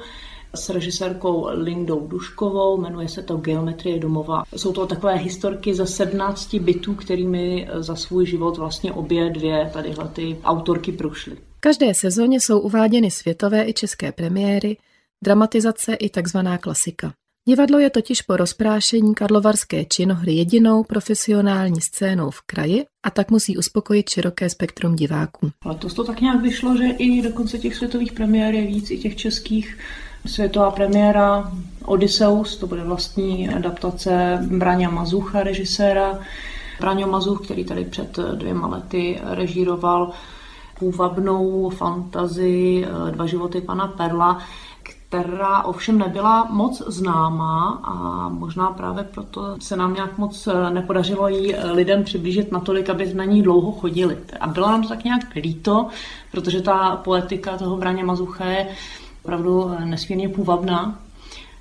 s 0.55 0.69
režisérkou 0.69 1.47
Lindou 1.51 2.07
Duškovou, 2.07 2.81
jmenuje 2.81 3.07
se 3.07 3.23
to 3.23 3.37
Geometrie 3.37 3.99
domova. 3.99 4.43
Jsou 4.55 4.71
to 4.71 4.87
takové 4.87 5.15
historky 5.15 5.73
ze 5.73 5.87
17 5.87 6.55
bytů, 6.55 6.95
kterými 6.95 7.67
za 7.79 7.95
svůj 7.95 8.25
život 8.25 8.57
vlastně 8.57 8.93
obě 8.93 9.29
dvě 9.29 9.69
tadyhle 9.73 10.07
ty 10.07 10.37
autorky 10.43 10.91
prošly. 10.91 11.37
Každé 11.59 11.93
sezóně 11.93 12.39
jsou 12.39 12.59
uváděny 12.59 13.11
světové 13.11 13.69
i 13.69 13.73
české 13.73 14.11
premiéry, 14.11 14.77
dramatizace 15.23 15.93
i 15.93 16.09
takzvaná 16.09 16.57
klasika. 16.57 17.13
Divadlo 17.47 17.79
je 17.79 17.89
totiž 17.89 18.21
po 18.21 18.37
rozprášení 18.37 19.15
karlovarské 19.15 19.85
činohry 19.85 20.33
jedinou 20.33 20.83
profesionální 20.83 21.81
scénou 21.81 22.29
v 22.29 22.41
kraji 22.41 22.85
a 23.05 23.09
tak 23.09 23.31
musí 23.31 23.57
uspokojit 23.57 24.09
široké 24.09 24.49
spektrum 24.49 24.95
diváků. 24.95 25.51
Letos 25.65 25.93
to 25.93 26.03
tak 26.03 26.21
nějak 26.21 26.41
vyšlo, 26.41 26.77
že 26.77 26.87
i 26.87 27.21
dokonce 27.21 27.57
těch 27.57 27.75
světových 27.75 28.13
premiér 28.13 28.53
je 28.53 28.67
víc, 28.67 28.91
i 28.91 28.97
těch 28.97 29.15
českých. 29.15 29.77
Světová 30.25 30.71
premiéra 30.71 31.51
Odysseus, 31.85 32.57
to 32.57 32.67
bude 32.67 32.83
vlastní 32.83 33.49
adaptace 33.49 34.39
Braňa 34.51 34.89
Mazucha, 34.89 35.43
režiséra. 35.43 36.19
Braňo 36.79 37.07
Mazuch, 37.07 37.45
který 37.45 37.63
tady 37.63 37.85
před 37.85 38.19
dvěma 38.35 38.67
lety 38.67 39.19
režíroval 39.23 40.11
půvabnou 40.79 41.69
fantazii 41.69 42.85
Dva 43.11 43.25
životy 43.25 43.61
pana 43.61 43.87
Perla, 43.87 44.41
která 45.11 45.63
ovšem 45.63 45.97
nebyla 45.97 46.47
moc 46.49 46.81
známá 46.87 47.81
a 47.83 48.29
možná 48.29 48.71
právě 48.71 49.03
proto 49.03 49.55
se 49.59 49.75
nám 49.75 49.93
nějak 49.93 50.17
moc 50.17 50.47
nepodařilo 50.69 51.27
jí 51.27 51.55
lidem 51.55 52.03
přiblížit 52.03 52.51
natolik, 52.51 52.89
aby 52.89 53.13
na 53.13 53.25
ní 53.25 53.41
dlouho 53.41 53.71
chodili. 53.71 54.17
A 54.39 54.47
bylo 54.47 54.67
nám 54.67 54.81
to 54.81 54.89
tak 54.89 55.03
nějak 55.03 55.35
líto, 55.35 55.87
protože 56.31 56.61
ta 56.61 56.95
poetika 56.95 57.57
toho 57.57 57.77
Braně 57.77 58.03
Mazucha 58.03 58.45
je 58.45 58.67
opravdu 59.23 59.71
nesmírně 59.85 60.29
půvabná, 60.29 60.99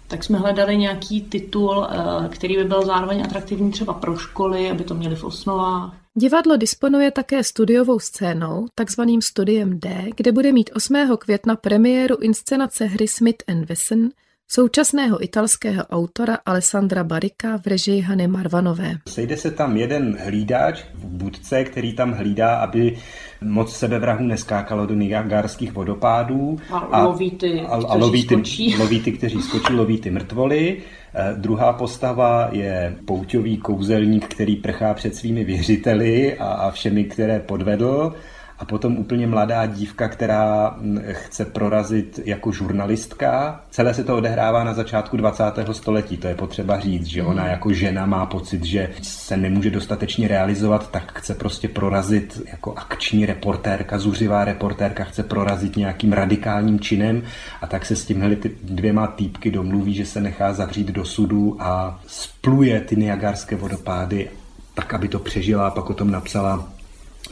tak 0.09 0.25
jsme 0.25 0.39
hledali 0.39 0.77
nějaký 0.77 1.23
titul, 1.23 1.87
eh, 1.91 2.29
který 2.29 2.57
by 2.57 2.65
byl 2.65 2.87
zároveň 2.87 3.23
atraktivní 3.23 3.71
třeba 3.71 3.93
pro 3.93 4.17
školy, 4.17 4.71
aby 4.71 4.85
to 4.85 4.95
měli 4.95 5.17
v 5.17 5.25
osnovách. 5.25 6.00
Divadlo 6.17 6.57
disponuje 6.57 7.11
také 7.11 7.45
studiovou 7.45 7.99
scénou, 7.99 8.67
takzvaným 8.75 9.23
studiem 9.23 9.81
D, 9.81 10.11
kde 10.17 10.33
bude 10.33 10.53
mít 10.53 10.71
8. 10.75 11.17
května 11.19 11.57
premiéru 11.57 12.17
inscenace 12.17 12.85
hry 12.85 13.09
Smith 13.09 13.45
and 13.49 13.65
Wesson 13.65 14.09
současného 14.53 15.25
italského 15.25 15.87
autora 15.87 16.39
Alessandra 16.47 17.05
Barika 17.05 17.59
v 17.59 17.67
režii 17.67 18.01
Hany 18.01 18.27
Marvanové. 18.27 18.99
Sejde 19.09 19.37
se 19.37 19.51
tam 19.51 19.77
jeden 19.77 20.19
hlídač 20.25 20.83
v 20.95 21.05
budce, 21.05 21.65
který 21.65 21.93
tam 21.93 22.13
hlídá, 22.13 22.57
aby 22.57 22.97
moc 23.41 23.77
sebevrahů 23.77 24.25
neskákalo 24.25 24.87
do 24.87 24.95
niagárských 24.95 25.73
vodopádů. 25.73 26.59
A, 26.71 26.79
a 26.79 27.05
loví 27.05 27.31
ty, 27.31 27.61
a, 27.61 27.75
a 27.89 27.95
loví, 27.95 28.27
ty, 28.27 28.35
loví 28.79 29.01
ty, 29.01 29.13
kteří 29.13 29.43
skočí, 29.43 29.73
loví 29.73 29.99
ty 29.99 30.11
mrtvoly. 30.11 30.77
Eh, 31.15 31.35
druhá 31.37 31.73
postava 31.73 32.49
je 32.53 32.97
pouťový 33.05 33.57
kouzelník, 33.57 34.29
který 34.29 34.57
prchá 34.57 34.95
před 34.95 35.17
svými 35.17 35.45
věřiteli 35.45 36.39
a, 36.39 36.45
a 36.47 36.71
všemi, 36.71 37.05
které 37.05 37.41
podvedl 37.41 38.15
a 38.61 38.65
potom 38.65 38.97
úplně 38.97 39.27
mladá 39.27 39.67
dívka, 39.67 40.09
která 40.09 40.77
chce 41.11 41.45
prorazit 41.45 42.21
jako 42.25 42.53
žurnalistka. 42.53 43.61
Celé 43.71 43.95
se 43.95 44.05
to 44.05 44.17
odehrává 44.17 44.65
na 44.65 44.75
začátku 44.75 45.17
20. 45.17 45.45
století, 45.73 46.17
to 46.17 46.29
je 46.29 46.35
potřeba 46.35 46.81
říct, 46.81 47.07
že 47.07 47.23
ona 47.23 47.43
hmm. 47.43 47.51
jako 47.51 47.73
žena 47.73 48.07
má 48.07 48.27
pocit, 48.27 48.65
že 48.65 48.91
se 49.03 49.37
nemůže 49.37 49.71
dostatečně 49.71 50.29
realizovat, 50.29 50.91
tak 50.91 51.19
chce 51.19 51.35
prostě 51.35 51.69
prorazit 51.69 52.43
jako 52.51 52.75
akční 52.77 53.27
reportérka, 53.27 53.99
zuřivá 53.99 54.45
reportérka, 54.45 55.05
chce 55.05 55.23
prorazit 55.23 55.77
nějakým 55.77 56.13
radikálním 56.13 56.81
činem 56.81 57.23
a 57.61 57.67
tak 57.67 57.87
se 57.87 57.97
s 57.97 58.05
těmhle 58.05 58.37
dvěma 58.63 59.07
týpky 59.07 59.51
domluví, 59.51 59.95
že 59.95 60.07
se 60.07 60.21
nechá 60.21 60.53
zavřít 60.53 60.87
do 60.87 61.05
sudu 61.05 61.57
a 61.61 62.01
spluje 62.07 62.81
ty 62.81 62.97
Niagarské 62.97 63.57
vodopády 63.57 64.29
tak, 64.75 64.95
aby 64.95 65.09
to 65.09 65.19
přežila 65.19 65.67
a 65.67 65.71
pak 65.71 65.91
o 65.91 65.95
tom 65.95 66.11
napsala 66.11 66.80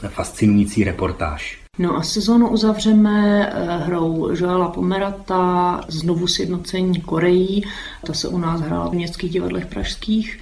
fascinující 0.07 0.83
reportáž. 0.83 1.59
No 1.79 1.95
a 1.95 2.03
sezónu 2.03 2.49
uzavřeme 2.49 3.47
eh, 3.53 3.77
hrou 3.77 4.29
Joela 4.35 4.67
Pomerata 4.67 5.81
znovu 5.87 6.27
sjednocení 6.27 7.01
Koreí. 7.01 7.63
Ta 8.05 8.13
se 8.13 8.27
u 8.27 8.37
nás 8.37 8.61
hrála 8.61 8.89
v 8.89 8.93
městských 8.93 9.31
divadlech 9.31 9.65
pražských. 9.65 10.39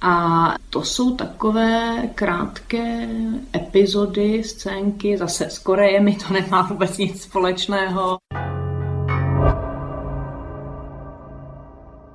A 0.00 0.54
to 0.70 0.82
jsou 0.82 1.16
takové 1.16 2.02
krátké 2.14 3.08
epizody, 3.56 4.44
scénky, 4.44 5.18
zase 5.18 5.50
s 5.50 5.58
Korejemi 5.58 6.16
to 6.16 6.34
nemá 6.34 6.62
vůbec 6.62 6.98
nic 6.98 7.22
společného. 7.22 8.18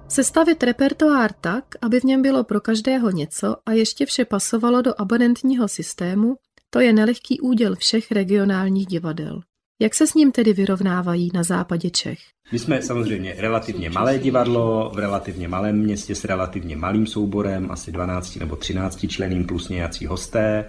Sestavit 0.10 0.64
repertoár 0.64 1.32
tak, 1.42 1.64
aby 1.82 2.00
v 2.00 2.04
něm 2.04 2.22
bylo 2.22 2.44
pro 2.44 2.62
každého 2.62 3.12
něco 3.12 3.56
a 3.66 3.72
ještě 3.72 4.06
vše 4.06 4.26
pasovalo 4.26 4.82
do 4.82 5.02
abonentního 5.02 5.68
systému, 5.68 6.36
to 6.78 6.82
je 6.82 6.94
nelehký 6.94 7.40
úděl 7.42 7.76
všech 7.76 8.12
regionálních 8.12 8.86
divadel. 8.86 9.42
Jak 9.82 9.96
se 9.96 10.08
s 10.08 10.14
ním 10.14 10.32
tedy 10.32 10.54
vyrovnávají 10.54 11.32
na 11.34 11.44
západě 11.44 11.90
Čech? 11.90 12.20
My 12.52 12.60
jsme 12.60 12.82
samozřejmě 12.82 13.36
relativně 13.38 13.90
malé 13.90 14.20
divadlo, 14.20 14.92
v 14.96 15.00
relativně 15.00 15.48
malém 15.48 15.78
městě 15.78 16.16
s 16.16 16.24
relativně 16.26 16.76
malým 16.76 17.08
souborem, 17.08 17.72
asi 17.72 17.92
12 17.92 18.36
nebo 18.36 18.56
13 18.56 19.08
členým 19.08 19.46
plus 19.46 19.70
nějací 19.70 20.06
hosté. 20.06 20.66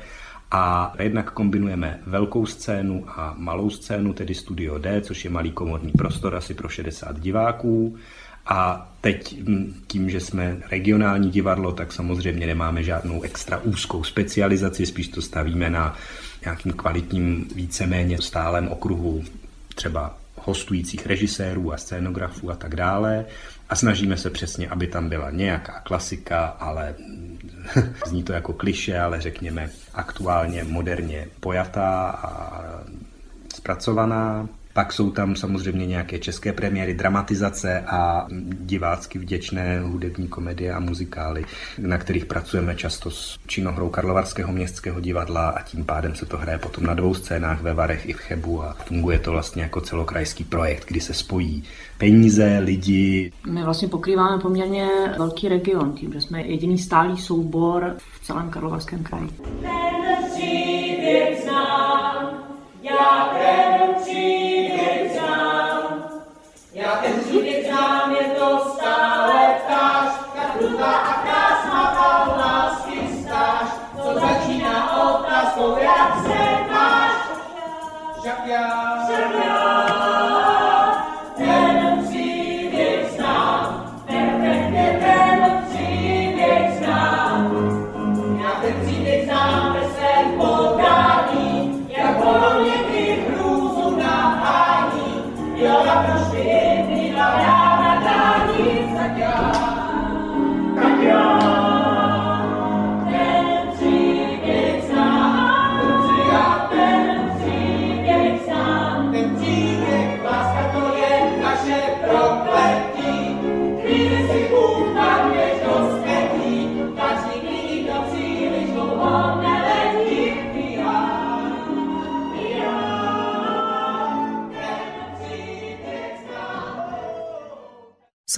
A 0.51 0.95
jednak 1.03 1.31
kombinujeme 1.31 2.01
velkou 2.07 2.47
scénu 2.47 3.05
a 3.09 3.35
malou 3.39 3.71
scénu, 3.71 4.13
tedy 4.13 4.35
Studio 4.35 4.79
D, 4.79 5.01
což 5.01 5.25
je 5.25 5.31
malý 5.31 5.53
komorní 5.53 5.93
prostor 5.93 6.35
asi 6.35 6.55
pro 6.55 6.69
60 6.69 7.21
diváků. 7.21 7.97
A 8.49 8.89
teď 9.01 9.37
tím, 9.87 10.11
že 10.11 10.21
jsme 10.21 10.57
regionální 10.71 11.31
divadlo, 11.31 11.73
tak 11.73 11.93
samozřejmě 11.93 12.47
nemáme 12.47 12.83
žádnou 12.83 13.23
extra 13.23 13.59
úzkou 13.59 14.05
specializaci, 14.05 14.87
spíš 14.87 15.09
to 15.09 15.23
stavíme 15.23 15.71
na 15.71 15.97
nějakým 16.45 16.73
kvalitním, 16.73 17.49
víceméně 17.55 18.23
stálem 18.23 18.69
okruhu 18.69 19.25
třeba 19.75 20.17
hostujících 20.37 21.07
režisérů 21.07 21.73
a 21.73 21.77
scénografů 21.77 22.51
a 22.51 22.57
tak 22.57 22.77
dále. 22.77 23.25
A 23.69 23.77
snažíme 23.77 24.17
se 24.17 24.31
přesně, 24.31 24.69
aby 24.69 24.87
tam 24.87 25.09
byla 25.09 25.31
nějaká 25.31 25.81
klasika, 25.81 26.47
ale 26.47 26.95
zní 28.07 28.23
to 28.23 28.33
jako 28.33 28.53
kliše, 28.53 28.99
ale 28.99 29.21
řekněme 29.21 29.71
aktuálně, 29.95 30.65
moderně 30.65 31.27
pojatá 31.41 32.11
a 32.11 32.63
zpracovaná. 33.55 34.49
Pak 34.79 34.93
jsou 34.93 35.11
tam 35.11 35.37
samozřejmě 35.37 35.87
nějaké 35.87 36.19
české 36.19 36.53
premiéry, 36.53 36.95
dramatizace 36.95 37.81
a 37.81 38.27
divácky 38.51 39.19
vděčné 39.19 39.81
hudební 39.81 40.29
komedie 40.29 40.73
a 40.73 40.81
muzikály, 40.81 41.45
na 41.79 41.99
kterých 41.99 42.27
pracujeme 42.27 42.77
často 42.77 43.11
s 43.11 43.39
činohrou 43.47 43.89
Karlovarského 43.89 44.53
městského 44.53 45.01
divadla 45.01 45.49
a 45.49 45.63
tím 45.63 45.85
pádem 45.85 46.15
se 46.15 46.27
to 46.27 46.37
hraje 46.37 46.59
potom 46.59 46.85
na 46.87 46.95
dvou 46.95 47.15
scénách 47.15 47.63
ve 47.63 47.75
Varech 47.75 48.09
i 48.09 48.13
v 48.13 48.17
Chebu 48.17 48.63
a 48.63 48.77
funguje 48.85 49.19
to 49.19 49.33
vlastně 49.33 49.63
jako 49.63 49.81
celokrajský 49.81 50.45
projekt, 50.45 50.85
kdy 50.89 51.01
se 51.01 51.15
spojí 51.15 51.65
peníze, 51.99 52.59
lidi. 52.59 53.33
My 53.47 53.65
vlastně 53.65 53.89
pokrýváme 53.89 54.43
poměrně 54.43 54.89
velký 55.19 55.49
region, 55.49 55.93
tím, 55.93 56.13
že 56.13 56.21
jsme 56.21 56.43
jediný 56.43 56.79
stálý 56.79 57.17
soubor 57.17 57.97
v 57.99 58.27
celém 58.27 58.51
Karlovarském 58.51 59.03
kraji. 59.03 59.29
Ten 59.29 60.29
já 62.83 63.29
ten 63.39 63.95
příběh 63.95 64.48
příběh 67.79 67.99
znám, 67.99 68.15
je 68.15 68.25
to 68.39 68.75
stále 68.75 69.55
ptáš, 69.67 70.09
tak 70.35 70.59
krutá 70.59 70.93
a 70.93 71.28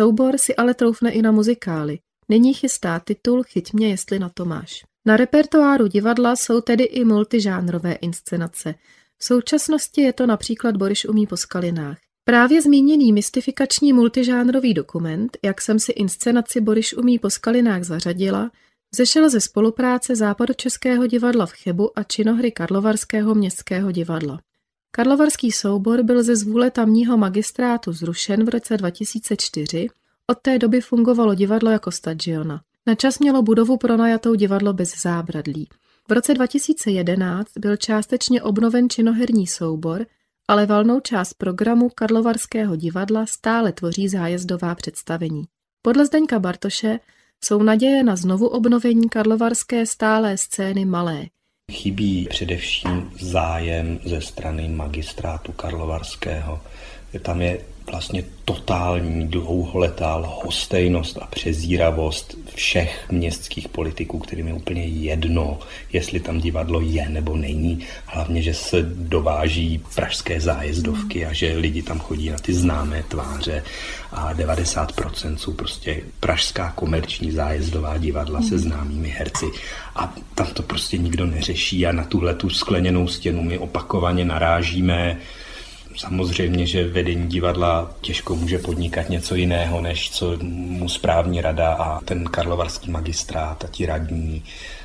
Soubor 0.01 0.39
si 0.39 0.57
ale 0.57 0.75
troufne 0.75 1.11
i 1.11 1.23
na 1.23 1.33
muzikály. 1.33 1.99
Nyní 2.29 2.55
chystá 2.55 2.99
titul 2.99 3.43
Chyť 3.43 3.73
mě, 3.73 3.89
jestli 3.89 4.19
na 4.19 4.29
to 4.29 4.45
máš. 4.45 4.85
Na 5.07 5.17
repertoáru 5.17 5.87
divadla 5.87 6.37
jsou 6.37 6.61
tedy 6.61 6.85
i 6.85 7.05
multižánrové 7.05 7.93
inscenace. 7.93 8.75
V 9.19 9.25
současnosti 9.25 10.03
je 10.03 10.13
to 10.13 10.27
například 10.27 10.77
Boris 10.77 11.05
umí 11.05 11.27
po 11.27 11.37
skalinách. 11.37 11.99
Právě 12.25 12.63
zmíněný 12.63 13.13
mystifikační 13.13 13.93
multižánrový 13.93 14.75
dokument, 14.75 15.39
jak 15.45 15.61
jsem 15.61 15.79
si 15.79 15.93
inscenaci 15.93 16.61
Boris 16.61 16.93
umí 16.93 17.19
po 17.19 17.31
skalinách 17.31 17.85
zařadila, 17.85 18.51
zešel 18.95 19.31
ze 19.31 19.41
spolupráce 19.41 20.17
Západočeského 20.17 21.07
divadla 21.07 21.47
v 21.47 21.53
Chebu 21.53 21.99
a 21.99 22.03
činohry 22.03 22.53
Karlovarského 22.53 23.35
městského 23.35 23.91
divadla. 23.91 24.41
Karlovarský 24.93 25.53
soubor 25.53 26.03
byl 26.03 26.23
ze 26.23 26.37
zvůle 26.37 26.71
tamního 26.71 27.17
magistrátu 27.17 27.93
zrušen 27.93 28.45
v 28.45 28.49
roce 28.49 28.77
2004, 28.77 29.89
od 30.27 30.39
té 30.39 30.59
doby 30.59 30.81
fungovalo 30.81 31.35
divadlo 31.35 31.71
jako 31.71 31.91
stadiona. 31.91 32.63
Na 32.87 32.95
čas 32.95 33.19
mělo 33.19 33.43
budovu 33.43 33.77
pronajatou 33.77 34.35
divadlo 34.35 34.73
bez 34.73 35.03
zábradlí. 35.03 35.69
V 36.09 36.13
roce 36.13 36.35
2011 36.35 37.49
byl 37.59 37.77
částečně 37.77 38.43
obnoven 38.43 38.91
činoherní 38.91 39.47
soubor, 39.47 40.07
ale 40.49 40.67
valnou 40.67 41.01
část 41.01 41.35
programu 41.35 41.91
Karlovarského 41.95 42.77
divadla 42.77 43.27
stále 43.27 43.73
tvoří 43.73 44.09
zájezdová 44.09 44.75
představení. 44.75 45.45
Podle 45.83 46.07
Zdeňka 46.07 46.39
Bartoše 46.39 47.01
jsou 47.45 47.63
naděje 47.63 48.05
na 48.05 48.17
znovu 48.17 48.47
obnovení 48.47 49.09
karlovarské 49.09 49.87
stálé 49.87 50.37
scény 50.37 50.85
malé– 50.85 51.27
Chybí 51.71 52.27
především 52.31 53.13
zájem 53.21 54.01
ze 54.05 54.21
strany 54.21 54.69
magistrátu 54.69 55.53
Karlovarského. 55.53 56.61
Tam 57.23 57.43
je 57.43 57.59
vlastně 57.91 58.25
totální 58.45 59.29
dlouholetá 59.29 60.17
lhostejnost 60.17 61.19
a 61.23 61.27
přezíravost 61.27 62.37
všech 62.55 63.11
městských 63.11 63.69
politiků, 63.69 64.19
kterým 64.19 64.47
je 64.49 64.55
úplně 64.55 64.85
jedno, 64.85 65.59
jestli 65.93 66.21
tam 66.21 66.41
divadlo 66.41 66.81
je 66.81 67.09
nebo 67.09 67.37
není. 67.37 67.81
Hlavně, 68.07 68.43
že 68.43 68.55
se 68.55 68.83
dováží 68.83 69.81
pražské 69.95 70.41
zájezdovky 70.41 71.27
a 71.27 71.33
že 71.33 71.57
lidi 71.57 71.83
tam 71.83 71.99
chodí 71.99 72.31
na 72.31 72.39
ty 72.39 72.55
známé 72.55 73.03
tváře 73.03 73.63
a 74.13 74.35
90% 74.35 75.37
jsou 75.37 75.53
prostě 75.53 76.01
pražská 76.21 76.73
komerční 76.73 77.31
zájezdová 77.33 77.99
divadla 77.99 78.43
se 78.43 78.59
známými 78.59 79.09
herci. 79.09 79.47
A 79.97 80.15
tam 80.35 80.47
to 80.47 80.63
prostě 80.63 80.99
nikdo 80.99 81.27
neřeší 81.27 81.87
a 81.87 81.93
na 81.93 82.05
tuhle 82.05 82.35
tu 82.35 82.51
skleněnou 82.51 83.09
stěnu 83.09 83.43
my 83.43 83.59
opakovaně 83.59 84.25
narážíme 84.25 85.19
Samozřejmě, 85.97 86.67
že 86.67 86.89
vedení 86.89 87.29
divadla 87.29 87.91
těžko 88.01 88.37
může 88.37 88.59
podnikat 88.59 89.09
něco 89.09 89.35
jiného, 89.35 89.81
než 89.81 90.11
co 90.11 90.37
mu 90.43 90.89
správní 90.89 91.41
rada 91.41 91.73
a 91.73 92.01
ten 92.01 92.25
karlovarský 92.25 92.91
magistrát 92.91 93.65
a 93.65 93.69
ti 93.69 93.87
radní 93.87 94.45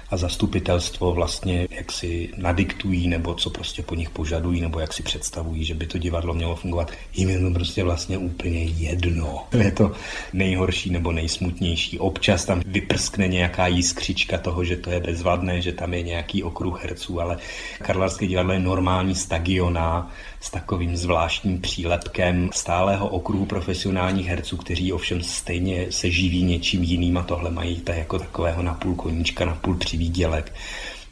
a 0.09 0.17
zastupitelstvo 0.17 1.11
vlastně 1.11 1.67
jak 1.71 1.91
si 1.91 2.29
nadiktují 2.37 3.07
nebo 3.07 3.33
co 3.33 3.49
prostě 3.49 3.83
po 3.83 3.95
nich 3.95 4.09
požadují 4.09 4.61
nebo 4.61 4.79
jak 4.79 4.93
si 4.93 5.03
představují, 5.03 5.65
že 5.65 5.73
by 5.73 5.85
to 5.85 5.97
divadlo 5.97 6.33
mělo 6.33 6.55
fungovat. 6.55 6.91
Jim 7.13 7.29
je 7.29 7.39
to 7.39 7.51
prostě 7.51 7.83
vlastně 7.83 8.17
úplně 8.17 8.63
jedno. 8.63 9.43
Je 9.63 9.71
to 9.71 9.91
nejhorší 10.33 10.89
nebo 10.89 11.11
nejsmutnější. 11.11 11.99
Občas 11.99 12.45
tam 12.45 12.61
vyprskne 12.65 13.27
nějaká 13.27 13.67
jiskřička 13.67 14.37
toho, 14.37 14.63
že 14.63 14.77
to 14.77 14.91
je 14.91 14.99
bezvadné, 14.99 15.61
že 15.61 15.71
tam 15.71 15.93
je 15.93 16.01
nějaký 16.01 16.43
okruh 16.43 16.83
herců, 16.83 17.21
ale 17.21 17.37
Karlarské 17.81 18.27
divadlo 18.27 18.53
je 18.53 18.59
normální 18.59 19.15
stagioná 19.15 20.11
s 20.41 20.51
takovým 20.51 20.97
zvláštním 20.97 21.61
přílepkem 21.61 22.49
stálého 22.53 23.07
okruhu 23.07 23.45
profesionálních 23.45 24.27
herců, 24.27 24.57
kteří 24.57 24.93
ovšem 24.93 25.23
stejně 25.23 25.85
se 25.89 26.11
živí 26.11 26.43
něčím 26.43 26.83
jiným 26.83 27.17
a 27.17 27.23
tohle 27.23 27.51
mají 27.51 27.75
tak 27.75 27.97
jako 27.97 28.19
takového 28.19 28.63
napůl 28.63 28.95
koníčka, 28.95 29.45
napůl 29.45 29.75
přivídělek. 29.95 30.53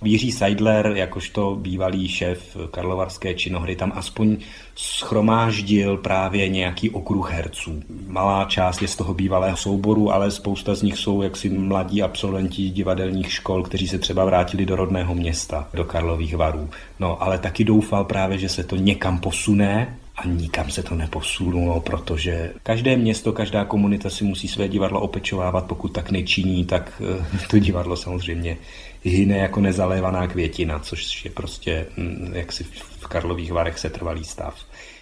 Jiří 0.04 0.32
Seidler, 0.32 0.92
jakožto 0.96 1.56
bývalý 1.56 2.08
šéf 2.08 2.58
Karlovarské 2.72 3.34
činohry, 3.34 3.76
tam 3.76 3.92
aspoň 3.96 4.38
schromáždil 4.76 5.98
právě 5.98 6.50
nějaký 6.50 6.90
okruh 6.90 7.32
herců. 7.32 7.84
Malá 8.08 8.46
část 8.46 8.82
je 8.82 8.88
z 8.88 8.96
toho 8.96 9.14
bývalého 9.14 9.58
souboru, 9.58 10.12
ale 10.12 10.32
spousta 10.32 10.76
z 10.76 10.82
nich 10.82 10.98
jsou 10.98 11.22
jaksi 11.22 11.50
mladí 11.50 12.04
absolventi 12.04 12.70
divadelních 12.70 13.32
škol, 13.32 13.64
kteří 13.64 13.88
se 13.88 14.00
třeba 14.00 14.26
vrátili 14.26 14.66
do 14.66 14.76
rodného 14.76 15.16
města, 15.16 15.68
do 15.74 15.84
Karlových 15.84 16.36
varů. 16.36 16.70
No, 17.00 17.24
ale 17.24 17.38
taky 17.38 17.64
doufal 17.64 18.04
právě, 18.04 18.38
že 18.38 18.50
se 18.50 18.64
to 18.64 18.76
někam 18.76 19.20
posune, 19.20 19.98
a 20.16 20.28
nikam 20.28 20.72
se 20.72 20.84
to 20.84 20.96
neposunulo, 20.96 21.80
protože 21.80 22.54
každé 22.64 22.98
město, 22.98 23.34
každá 23.34 23.66
komunita 23.66 24.10
si 24.10 24.24
musí 24.24 24.48
své 24.48 24.68
divadlo 24.68 25.02
opečovávat, 25.02 25.66
pokud 25.66 25.88
tak 25.88 26.12
nečiní, 26.12 26.66
tak 26.66 27.02
eh, 27.22 27.48
to 27.50 27.60
divadlo 27.60 27.96
samozřejmě 27.96 28.58
hyne 29.04 29.38
jako 29.38 29.62
nezalévaná 29.62 30.28
květina, 30.28 30.80
což 30.80 31.26
je 31.26 31.32
prostě 31.32 31.86
mm, 31.98 32.32
jaksi 32.36 32.64
v 32.64 33.08
Karlových 33.08 33.52
Varech 33.52 33.80
se 33.80 33.90
trvalý 33.90 34.24
stav. 34.24 34.56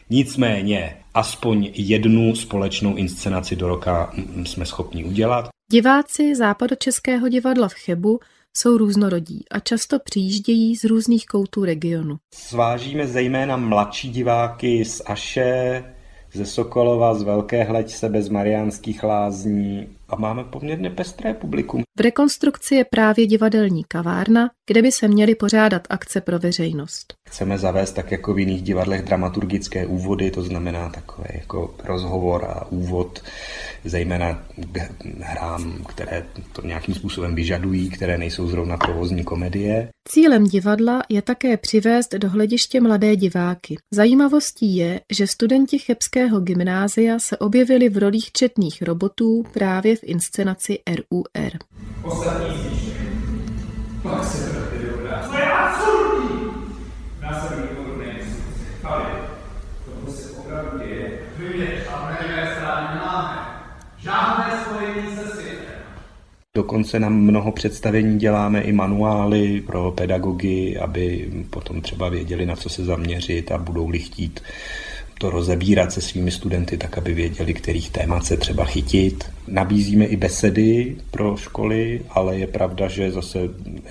Nicméně 0.10 0.98
aspoň 1.14 1.70
jednu 1.74 2.36
společnou 2.36 2.96
inscenaci 2.96 3.56
do 3.56 3.68
roka 3.68 4.12
mm, 4.14 4.46
jsme 4.46 4.66
schopni 4.66 5.04
udělat. 5.04 5.50
Diváci 5.72 6.36
západočeského 6.36 7.30
divadla 7.30 7.68
v 7.68 7.74
Chebu 7.74 8.20
jsou 8.58 8.78
různorodí 8.78 9.46
a 9.52 9.60
často 9.60 10.00
přijíždějí 10.00 10.76
z 10.76 10.84
různých 10.84 11.26
koutů 11.26 11.66
regionu. 11.66 12.18
Svážíme 12.34 13.08
zejména 13.08 13.58
mladší 13.58 14.10
diváky 14.10 14.86
z 14.86 15.02
Aše, 15.06 15.84
ze 16.34 16.46
Sokolova, 16.46 17.14
z 17.14 17.24
Velké 17.24 17.64
Hleďse, 17.64 18.10
bez 18.10 18.30
Mariánských 18.30 19.04
lázní 19.04 19.88
a 20.12 20.16
máme 20.16 20.44
poměrně 20.44 20.90
pestré 20.90 21.34
publikum. 21.34 21.84
V 21.98 22.02
rekonstrukci 22.02 22.76
je 22.76 22.86
právě 22.86 23.28
divadelní 23.28 23.84
kavárna, 23.88 24.50
kde 24.68 24.82
by 24.82 24.92
se 24.92 25.08
měly 25.08 25.36
pořádat 25.36 25.88
akce 25.90 26.22
pro 26.22 26.40
veřejnost. 26.40 27.14
Chceme 27.30 27.58
zavést 27.58 27.92
tak 27.92 28.12
jako 28.12 28.34
v 28.34 28.40
jiných 28.40 28.62
divadlech 28.62 29.02
dramaturgické 29.02 29.86
úvody, 29.86 30.32
to 30.32 30.42
znamená 30.42 30.90
takové 30.90 31.28
jako 31.34 31.76
rozhovor 31.84 32.46
a 32.46 32.72
úvod, 32.72 33.24
zejména 33.86 34.44
hrám, 35.20 35.86
které 35.90 36.26
to 36.54 36.62
nějakým 36.62 36.96
způsobem 36.96 37.36
vyžadují, 37.36 37.90
které 37.90 38.18
nejsou 38.18 38.48
zrovna 38.48 38.78
provozní 38.78 39.24
komedie. 39.24 39.90
Cílem 40.08 40.44
divadla 40.44 41.02
je 41.10 41.22
také 41.22 41.58
přivést 41.58 42.14
do 42.14 42.30
hlediště 42.30 42.82
mladé 42.82 43.16
diváky. 43.16 43.76
Zajímavostí 43.94 44.76
je, 44.76 45.02
že 45.12 45.28
studenti 45.28 45.80
Chebského 45.80 46.40
gymnázia 46.40 47.20
se 47.20 47.38
objevili 47.38 47.90
v 47.90 47.98
rolích 47.98 48.32
četných 48.32 48.82
robotů 48.82 49.44
právě 49.54 49.96
v 49.96 50.01
inscenaci 50.04 50.80
RUR. 50.88 51.52
Ostatní 52.04 52.58
zjištění. 52.58 53.22
Pak 54.04 54.24
se 54.24 54.50
vrátí 54.50 54.86
dobrá. 54.92 55.28
To 55.28 55.34
je 55.36 55.52
absurdní! 55.52 56.52
Následují 57.22 57.68
podobné 57.76 58.06
instrukce. 58.06 58.66
Ale 58.84 59.06
to 60.06 60.12
se 60.12 60.32
opravdu 60.32 60.80
děje. 60.80 61.20
Vyvěř, 61.38 61.88
a 61.94 62.10
na 62.12 62.18
jedné 62.22 62.56
straně 62.56 62.88
nemáme. 62.94 63.38
Žádné 63.98 64.46
spojení 64.66 65.16
se 65.16 65.28
světem. 65.28 65.62
Dokonce 66.56 67.00
na 67.00 67.10
mnoho 67.10 67.52
představení 67.52 68.20
děláme 68.20 68.62
i 68.62 68.72
manuály 68.72 69.62
pro 69.62 69.92
pedagogy, 69.92 70.78
aby 70.78 71.32
potom 71.50 71.82
třeba 71.82 72.10
věděli, 72.10 72.46
na 72.46 72.56
co 72.56 72.70
se 72.70 72.86
zaměřit 72.86 73.52
a 73.52 73.58
budou-li 73.58 74.00
chtít 74.00 74.40
to 75.22 75.30
rozebírat 75.30 75.92
se 75.92 76.02
svými 76.02 76.32
studenty, 76.32 76.78
tak 76.78 76.98
aby 76.98 77.14
věděli, 77.14 77.54
kterých 77.54 77.90
témat 77.90 78.26
se 78.26 78.38
třeba 78.38 78.66
chytit. 78.66 79.24
Nabízíme 79.48 80.06
i 80.06 80.16
besedy 80.16 80.96
pro 81.12 81.38
školy, 81.38 82.02
ale 82.10 82.38
je 82.38 82.48
pravda, 82.48 82.88
že 82.88 83.12
zase 83.12 83.40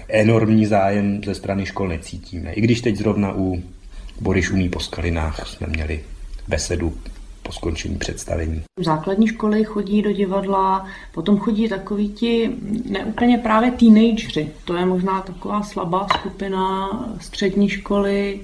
enormní 0.08 0.66
zájem 0.66 1.20
ze 1.24 1.34
strany 1.34 1.66
škol 1.66 1.88
necítíme. 1.88 2.52
I 2.52 2.60
když 2.60 2.80
teď 2.80 2.96
zrovna 2.96 3.32
u 3.36 3.62
Boris 4.20 4.50
Umí 4.50 4.68
po 4.68 4.80
Skalinách 4.80 5.48
jsme 5.48 5.66
měli 5.66 6.00
besedu 6.48 6.94
po 7.42 7.52
skončení 7.52 7.98
představení. 7.98 8.62
V 8.80 8.84
základní 8.84 9.26
školy 9.26 9.64
chodí 9.64 10.02
do 10.02 10.12
divadla, 10.12 10.86
potom 11.14 11.38
chodí 11.38 11.68
takoví 11.68 12.08
ti 12.08 12.50
neúplně 12.90 13.38
právě 13.38 13.70
teenageři. 13.70 14.48
To 14.64 14.74
je 14.74 14.86
možná 14.86 15.20
taková 15.20 15.62
slabá 15.62 16.06
skupina 16.18 16.90
střední 17.20 17.68
školy, 17.68 18.40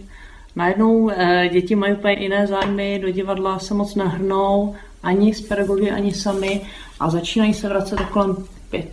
Najednou 0.56 1.10
eh, 1.10 1.48
děti 1.52 1.74
mají 1.74 1.94
úplně 1.94 2.14
jiné 2.14 2.46
zájmy, 2.46 2.98
do 2.98 3.10
divadla 3.10 3.58
se 3.58 3.74
moc 3.74 3.94
nehrnou, 3.94 4.74
ani 5.02 5.34
s 5.34 5.40
pedagogy, 5.40 5.90
ani 5.90 6.14
sami 6.14 6.60
a 7.00 7.10
začínají 7.10 7.54
se 7.54 7.68
vracet 7.68 8.00
kolem 8.00 8.36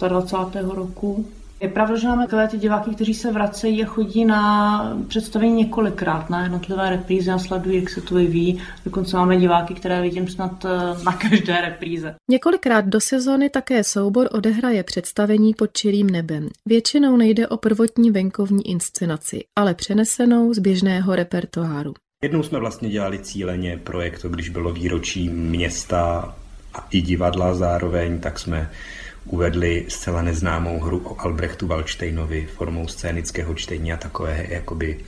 25. 0.07 0.65
roku. 0.65 1.25
Je 1.63 1.69
pravda, 1.69 1.95
že 1.97 2.07
máme 2.07 2.25
takové 2.25 2.47
ty 2.47 2.57
diváky, 2.57 2.95
kteří 2.95 3.13
se 3.13 3.31
vracejí 3.31 3.83
a 3.83 3.87
chodí 3.87 4.25
na 4.25 4.97
představení 5.07 5.53
několikrát, 5.53 6.29
na 6.29 6.43
jednotlivé 6.43 6.89
reprízy 6.89 7.31
a 7.31 7.39
sledují, 7.39 7.79
jak 7.79 7.89
se 7.89 8.01
to 8.01 8.15
vyvíjí. 8.15 8.61
Dokonce 8.85 9.17
máme 9.17 9.37
diváky, 9.37 9.73
které 9.73 10.01
vidím 10.01 10.27
snad 10.27 10.65
eh, 10.65 11.03
na 11.03 11.13
každé 11.13 11.61
repríze. 11.61 12.15
Několikrát 12.31 12.85
do 12.85 12.99
sezóny 12.99 13.49
také 13.49 13.83
soubor 13.83 14.29
odehraje 14.31 14.83
představení 14.83 15.53
pod 15.53 15.73
čirým 15.73 16.09
nebem. 16.09 16.49
Většinou 16.65 17.17
nejde 17.17 17.47
o 17.47 17.57
prvotní 17.57 18.11
venkovní 18.11 18.67
inscenaci, 18.67 19.43
ale 19.55 19.73
přenesenou 19.73 20.53
z 20.53 20.59
běžného 20.59 21.15
repertoáru. 21.15 21.93
Jednou 22.23 22.43
jsme 22.43 22.59
vlastně 22.59 22.89
dělali 22.89 23.19
cíleně 23.19 23.77
projekt, 23.77 24.25
když 24.25 24.49
bylo 24.49 24.73
výročí 24.73 25.29
města 25.29 26.35
a 26.73 26.87
i 26.91 27.01
divadla 27.01 27.53
zároveň, 27.55 28.19
tak 28.19 28.39
jsme 28.39 28.69
uvedli 29.25 29.85
zcela 29.87 30.21
neznámou 30.21 30.79
hru 30.79 31.01
o 31.05 31.21
Albrechtu 31.21 31.67
Waldsteinovi 31.67 32.45
formou 32.45 32.87
scénického 32.87 33.53
čtení 33.53 33.93
a 33.93 33.97
takové 33.97 34.45
jakoby 34.49 34.99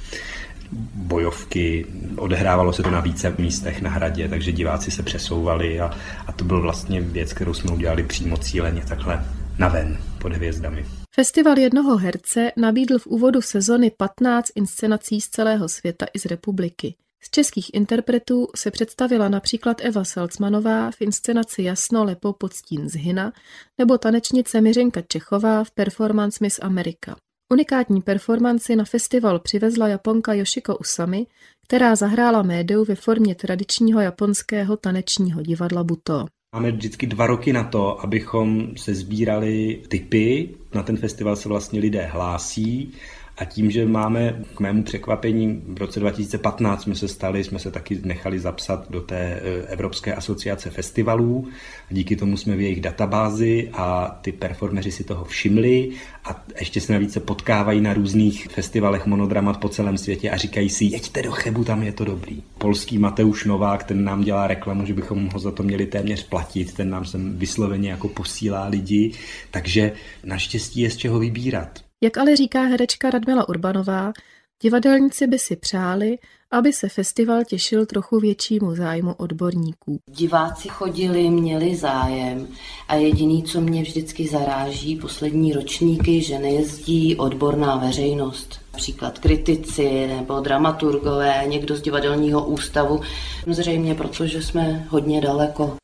bojovky. 0.93 1.86
Odehrávalo 2.17 2.73
se 2.73 2.84
to 2.84 2.91
na 2.91 2.99
více 2.99 3.36
místech 3.38 3.82
na 3.82 3.89
hradě, 3.89 4.30
takže 4.30 4.51
diváci 4.51 4.91
se 4.91 5.04
přesouvali 5.04 5.80
a, 5.80 5.91
a 6.28 6.32
to 6.32 6.45
byl 6.45 6.62
vlastně 6.62 7.01
věc, 7.01 7.34
kterou 7.34 7.54
jsme 7.54 7.71
udělali 7.71 8.04
přímo 8.04 8.38
cíleně 8.38 8.82
takhle 8.88 9.25
na 9.60 9.67
ven 9.67 9.97
pod 10.21 10.34
hvězdami. 10.34 10.86
Festival 11.15 11.60
jednoho 11.60 11.97
herce 11.97 12.51
nabídl 12.58 12.99
v 12.99 13.08
úvodu 13.08 13.41
sezony 13.41 13.91
15 13.97 14.51
inscenací 14.56 15.21
z 15.21 15.30
celého 15.30 15.69
světa 15.69 16.06
i 16.13 16.19
z 16.19 16.25
republiky. 16.25 16.95
Z 17.25 17.29
českých 17.29 17.73
interpretů 17.73 18.47
se 18.55 18.71
představila 18.71 19.29
například 19.29 19.77
Eva 19.81 20.03
Salcmanová 20.03 20.91
v 20.91 21.01
inscenaci 21.01 21.63
Jasno, 21.63 22.03
lepo, 22.03 22.33
podstín 22.33 22.89
z 22.89 22.95
Hina 22.95 23.33
nebo 23.77 23.97
tanečnice 23.97 24.61
Miřenka 24.61 25.01
Čechová 25.01 25.63
v 25.63 25.71
performance 25.71 26.38
Miss 26.41 26.59
America. 26.61 27.15
Unikátní 27.53 28.01
performanci 28.01 28.75
na 28.75 28.85
festival 28.85 29.39
přivezla 29.39 29.88
japonka 29.88 30.33
Yoshiko 30.33 30.77
Usami, 30.77 31.27
která 31.67 31.95
zahrála 31.95 32.41
médiu 32.41 32.85
ve 32.85 32.95
formě 32.95 33.35
tradičního 33.35 34.01
japonského 34.01 34.77
tanečního 34.77 35.41
divadla 35.41 35.83
Buto. 35.83 36.25
Máme 36.55 36.71
vždycky 36.71 37.07
dva 37.07 37.27
roky 37.27 37.53
na 37.53 37.63
to, 37.63 38.01
abychom 38.01 38.77
se 38.77 38.95
sbírali 38.95 39.83
typy. 39.88 40.55
Na 40.73 40.83
ten 40.83 40.97
festival 40.97 41.35
se 41.35 41.49
vlastně 41.49 41.79
lidé 41.79 42.05
hlásí 42.05 42.93
A 43.38 43.45
tím, 43.45 43.71
že 43.71 43.86
máme 43.86 44.43
k 44.56 44.60
mému 44.60 44.84
překvapení 44.84 45.63
v 45.67 45.78
roce 45.78 46.00
2015 46.00 46.84
jsme 46.84 46.95
se 46.95 47.08
stali, 47.08 47.43
jsme 47.43 47.60
se 47.60 47.71
taky 47.71 48.00
nechali 48.04 48.39
zapsat 48.39 48.91
do 48.91 49.02
té 49.02 49.17
e, 49.17 49.39
Evropské 49.67 50.13
asociace 50.13 50.69
festivalů. 50.69 51.48
Díky 51.89 52.15
tomu 52.15 52.38
jsme 52.38 52.56
v 52.56 52.62
jejich 52.62 52.82
databázi 52.82 53.70
a 53.74 54.20
ty 54.22 54.32
performeři 54.32 54.91
si 54.91 55.03
toho 55.03 55.26
všimli 55.26 55.91
a 56.26 56.45
ještě 56.59 56.82
se 56.82 56.93
navíc 56.93 57.18
potkávají 57.26 57.82
na 57.82 57.93
různých 57.93 58.47
festivalech 58.47 59.05
monodramat 59.05 59.59
po 59.59 59.70
celém 59.70 59.97
světě 59.97 60.32
a 60.32 60.38
říkají 60.38 60.70
si, 60.70 60.86
jeďte 60.86 61.22
do 61.22 61.32
Chebu, 61.32 61.64
tam 61.64 61.84
je 61.84 61.91
to 61.91 62.05
dobrý. 62.05 62.43
Polský 62.57 62.97
Mateusz 62.97 63.45
Novák, 63.45 63.84
ten 63.84 64.03
nám 64.03 64.24
dělá 64.24 64.47
reklamu, 64.47 64.86
že 64.86 64.93
bychom 64.93 65.30
ho 65.30 65.39
za 65.39 65.51
to 65.51 65.64
měli 65.64 65.86
téměř 65.86 66.28
platit, 66.28 66.74
ten 66.74 66.89
nám 66.89 67.05
sem 67.05 67.38
vysloveně 67.38 67.89
jako 67.89 68.07
posílá 68.07 68.68
lidi, 68.68 69.12
takže 69.51 69.91
naštěstí 70.24 70.82
je 70.82 70.89
z 70.89 70.97
čeho 70.97 71.20
vybírat. 71.20 71.86
Jak 72.04 72.18
ale 72.18 72.36
říká 72.36 72.62
herečka 72.62 73.10
Radmila 73.10 73.50
Urbanová, 73.50 74.14
divadelníci 74.62 75.28
by 75.28 75.39
si 75.39 75.56
přáli, 75.56 76.18
aby 76.52 76.74
se 76.74 76.89
festival 76.89 77.43
těšil 77.43 77.86
trochu 77.86 78.20
většímu 78.20 78.76
zájmu 78.76 79.14
odborníků. 79.14 80.00
Diváci 80.10 80.70
chodili, 80.70 81.30
měli 81.30 81.76
zájem 81.76 82.48
a 82.88 82.96
jediný, 82.96 83.43
co 83.43 83.62
mě 83.62 83.82
vždycky 83.82 84.28
zaráží, 84.28 84.96
poslední 84.96 85.54
ročníky, 85.54 86.22
že 86.22 86.39
nejezdí 86.39 87.16
odborná 87.16 87.76
veřejnost. 87.76 88.60
Například 88.74 89.20
kritici 89.20 90.08
nebo 90.08 90.39
dramaturgové, 90.39 91.43
někdo 91.48 91.76
z 91.76 91.82
divadelního 91.82 92.46
ústavu. 92.46 93.02
Zřejmě 93.48 93.96
protože 93.96 94.41
jsme 94.41 94.88
hodně 94.89 95.22
daleko. 95.22 95.78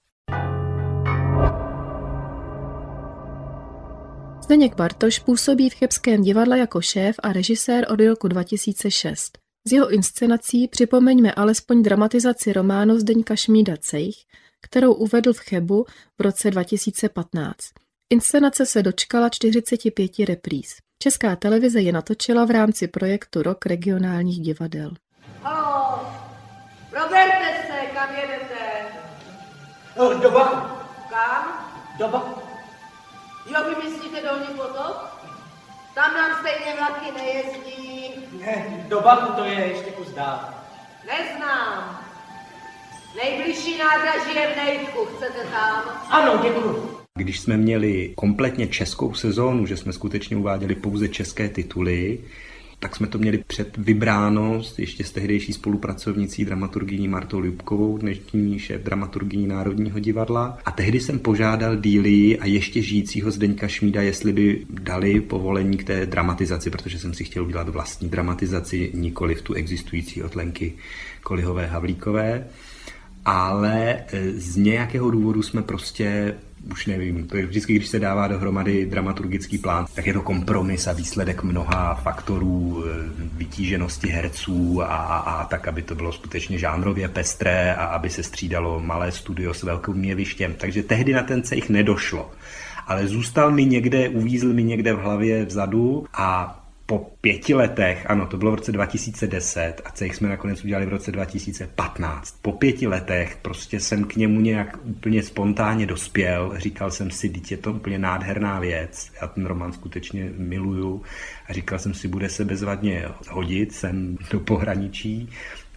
Zdeněk 4.51 4.75
Bartoš 4.75 5.19
působí 5.19 5.69
v 5.69 5.73
Chebském 5.73 6.21
divadle 6.21 6.59
jako 6.59 6.81
šéf 6.81 7.15
a 7.23 7.33
režisér 7.33 7.85
od 7.89 7.99
roku 7.99 8.27
2006. 8.27 9.37
Z 9.67 9.71
jeho 9.71 9.89
inscenací 9.89 10.67
připomeňme 10.67 11.33
alespoň 11.33 11.83
dramatizaci 11.83 12.53
románu 12.53 12.99
Zdeňka 12.99 13.35
Šmída 13.35 13.77
Cejch, 13.77 14.15
kterou 14.61 14.93
uvedl 14.93 15.33
v 15.33 15.39
Chebu 15.39 15.85
v 16.19 16.21
roce 16.21 16.51
2015. 16.51 17.55
Inscenace 18.09 18.65
se 18.65 18.83
dočkala 18.83 19.29
45 19.29 20.19
repríz. 20.19 20.75
Česká 21.03 21.35
televize 21.35 21.81
je 21.81 21.91
natočila 21.91 22.45
v 22.45 22.51
rámci 22.51 22.87
projektu 22.87 23.43
Rok 23.43 23.65
regionálních 23.65 24.41
divadel. 24.41 24.91
Halo, 25.41 25.99
proberte 26.89 27.67
se, 27.67 27.85
kam 27.93 28.15
jedete? 28.15 28.85
No, 29.97 30.19
do 30.19 30.31
Bachu. 30.31 30.67
Kam? 31.09 31.69
Do 31.99 32.07
Bachu. 32.07 32.40
Jo, 33.51 33.63
vy 33.69 33.89
myslíte 33.89 34.21
dolní 34.21 34.47
potok? 34.57 35.11
Tam 35.95 36.13
nám 36.13 36.31
stejně 36.39 36.75
vlaky 36.77 37.11
nejezdí. 37.17 38.09
Ne, 38.39 38.85
do 38.89 39.01
Bachu 39.01 39.33
to 39.33 39.43
je 39.43 39.59
ještě 39.59 39.91
kus 39.91 40.07
dál. 40.07 40.39
Neznám. 41.07 41.99
Nejbližší 43.15 43.77
nádraží 43.77 44.35
je 44.35 44.53
v 44.53 44.55
Nejtku, 44.55 45.05
chcete 45.05 45.43
tam? 45.51 45.83
Ano, 46.09 46.39
děkuju. 46.43 46.97
Když 47.17 47.39
jsme 47.39 47.57
měli 47.57 48.13
kompletně 48.15 48.67
českou 48.67 49.13
sezónu, 49.13 49.65
že 49.65 49.77
jsme 49.77 49.93
skutečně 49.93 50.37
uváděli 50.37 50.75
pouze 50.75 51.07
české 51.09 51.49
tituly, 51.49 52.19
tak 52.81 52.95
jsme 52.95 53.07
to 53.07 53.17
měli 53.17 53.37
před 53.37 53.77
vybráno 53.77 54.61
ještě 54.77 55.03
s 55.03 55.11
tehdejší 55.11 55.53
spolupracovnicí 55.53 56.45
dramaturgyní 56.45 57.07
Martou 57.07 57.39
Ljubkovou, 57.39 57.97
dnešní 57.97 58.59
šéf 58.59 58.81
dramaturgyní 58.81 59.47
Národního 59.47 59.99
divadla. 59.99 60.57
A 60.65 60.71
tehdy 60.71 60.99
jsem 60.99 61.19
požádal 61.19 61.75
díly 61.75 62.39
a 62.39 62.45
ještě 62.45 62.81
žijícího 62.81 63.31
Zdeňka 63.31 63.67
Šmída, 63.67 64.01
jestli 64.01 64.33
by 64.33 64.65
dali 64.69 65.21
povolení 65.21 65.77
k 65.77 65.83
té 65.83 66.05
dramatizaci, 66.05 66.69
protože 66.69 66.99
jsem 66.99 67.13
si 67.13 67.23
chtěl 67.23 67.43
udělat 67.43 67.69
vlastní 67.69 68.09
dramatizaci, 68.09 68.91
nikoli 68.93 69.35
v 69.35 69.41
tu 69.41 69.53
existující 69.53 70.23
od 70.23 70.35
Lenky 70.35 70.73
Kolihové 71.23 71.67
Havlíkové 71.67 72.45
ale 73.25 73.93
e, 73.93 74.31
z 74.31 74.55
nějakého 74.55 75.11
důvodu 75.11 75.41
jsme 75.41 75.61
prostě 75.61 76.35
už 76.71 76.85
nevím, 76.85 77.27
to 77.27 77.37
je 77.37 77.45
vždycky, 77.45 77.73
když 77.73 77.87
se 77.87 77.99
dává 77.99 78.27
dohromady 78.27 78.85
dramaturgický 78.85 79.57
plán, 79.57 79.85
tak 79.95 80.07
je 80.07 80.13
to 80.13 80.21
kompromis 80.21 80.87
a 80.87 80.93
výsledek 80.93 81.43
mnoha 81.43 81.95
faktorů, 81.95 82.83
e, 82.85 82.89
vytíženosti 83.37 84.07
herců 84.07 84.81
a, 84.81 84.85
a, 84.85 85.17
a 85.17 85.45
tak, 85.45 85.67
aby 85.67 85.81
to 85.81 85.95
bylo 85.95 86.11
skutečně 86.11 86.57
žánrově 86.57 87.07
pestré 87.07 87.75
a 87.75 87.85
aby 87.85 88.09
se 88.09 88.23
střídalo 88.23 88.79
malé 88.79 89.11
studio 89.11 89.53
s 89.53 89.63
velkým 89.63 90.03
jevištěm. 90.03 90.53
Takže 90.53 90.83
tehdy 90.83 91.13
na 91.13 91.23
ten 91.23 91.43
cejch 91.43 91.69
nedošlo. 91.69 92.31
Ale 92.87 93.07
zůstal 93.07 93.51
mi 93.51 93.65
někde, 93.65 94.09
uvízl 94.09 94.53
mi 94.53 94.63
někde 94.63 94.93
v 94.93 94.99
hlavě 94.99 95.45
vzadu 95.45 96.05
a 96.13 96.60
po 96.91 97.11
pěti 97.21 97.53
letech, 97.53 98.09
ano, 98.09 98.27
to 98.27 98.37
bylo 98.37 98.51
v 98.51 98.55
roce 98.55 98.71
2010 98.71 99.81
a 99.85 99.91
cech 99.91 100.15
jsme 100.15 100.29
nakonec 100.29 100.63
udělali 100.63 100.85
v 100.85 100.89
roce 100.89 101.11
2015. 101.11 102.35
Po 102.41 102.51
pěti 102.51 102.87
letech 102.87 103.37
prostě 103.41 103.79
jsem 103.79 104.03
k 104.03 104.15
němu 104.15 104.41
nějak 104.41 104.77
úplně 104.83 105.23
spontánně 105.23 105.85
dospěl. 105.85 106.53
Říkal 106.55 106.91
jsem 106.91 107.11
si, 107.11 107.29
dítě 107.29 107.57
to 107.57 107.73
úplně 107.73 107.99
nádherná 107.99 108.59
věc. 108.59 109.11
Já 109.21 109.27
ten 109.27 109.45
román 109.45 109.73
skutečně 109.73 110.31
miluju. 110.37 111.01
A 111.47 111.53
říkal 111.53 111.79
jsem 111.79 111.93
si, 111.93 112.07
bude 112.07 112.29
se 112.29 112.45
bezvadně 112.45 113.05
hodit 113.29 113.71
sem 113.73 114.17
do 114.31 114.39
pohraničí 114.39 115.29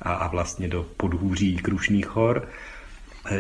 a, 0.03 0.15
a 0.15 0.29
vlastně 0.29 0.69
do 0.69 0.87
podhůří 0.97 1.57
Krušných 1.57 2.09
hor. 2.09 2.49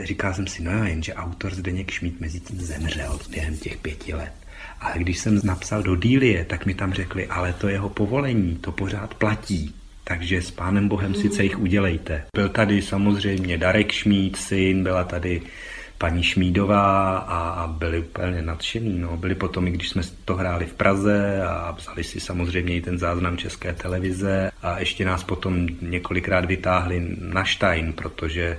Říkal 0.03 0.35
jsem 0.35 0.47
si, 0.47 0.62
no 0.62 0.85
jenže 0.85 1.14
autor 1.14 1.55
Zdeněk 1.55 1.91
Šmít 1.91 2.20
mezi 2.20 2.41
tím 2.41 2.61
zemřel 2.61 3.18
během 3.31 3.57
těch 3.57 3.77
pěti 3.77 4.14
let. 4.14 4.44
Ale 4.85 4.95
když 4.99 5.18
jsem 5.18 5.41
napsal 5.45 5.82
do 5.82 5.97
Dílie, 5.97 6.45
tak 6.45 6.66
mi 6.66 6.74
tam 6.74 6.93
řekli, 6.93 7.26
ale 7.26 7.53
to 7.53 7.68
jeho 7.68 7.89
povolení, 7.89 8.57
to 8.57 8.72
pořád 8.72 9.14
platí. 9.14 9.74
Takže 10.05 10.43
s 10.43 10.51
pánem 10.51 10.89
Bohem 10.89 11.14
sice 11.14 11.43
jich 11.43 11.59
udělejte. 11.59 12.22
Byl 12.37 12.49
tady 12.49 12.82
samozřejmě 12.82 13.59
Darek 13.59 13.93
Šmíd, 13.93 14.37
syn, 14.37 14.82
byla 14.82 15.05
tady 15.05 15.43
paní 15.99 16.22
Šmídová 16.22 17.18
a, 17.18 17.49
a 17.49 17.66
byli 17.66 17.99
úplně 17.99 18.43
nadšený. 18.43 18.99
No. 18.99 19.16
Byli 19.16 19.35
potom, 19.35 19.68
i 19.68 19.70
když 19.70 19.89
jsme 19.89 20.03
to 20.24 20.35
hráli 20.35 20.66
v 20.66 20.74
Praze 20.74 21.43
a 21.47 21.70
vzali 21.70 22.05
si 22.05 22.20
samozřejmě 22.20 22.76
i 22.76 22.80
ten 22.80 22.99
záznam 22.99 23.37
České 23.37 23.72
televize 23.72 24.51
a 24.62 24.78
ještě 24.78 25.05
nás 25.05 25.24
potom 25.24 25.66
několikrát 25.80 26.45
vytáhli 26.45 27.16
na 27.18 27.45
Stein, 27.45 27.93
protože 27.93 28.59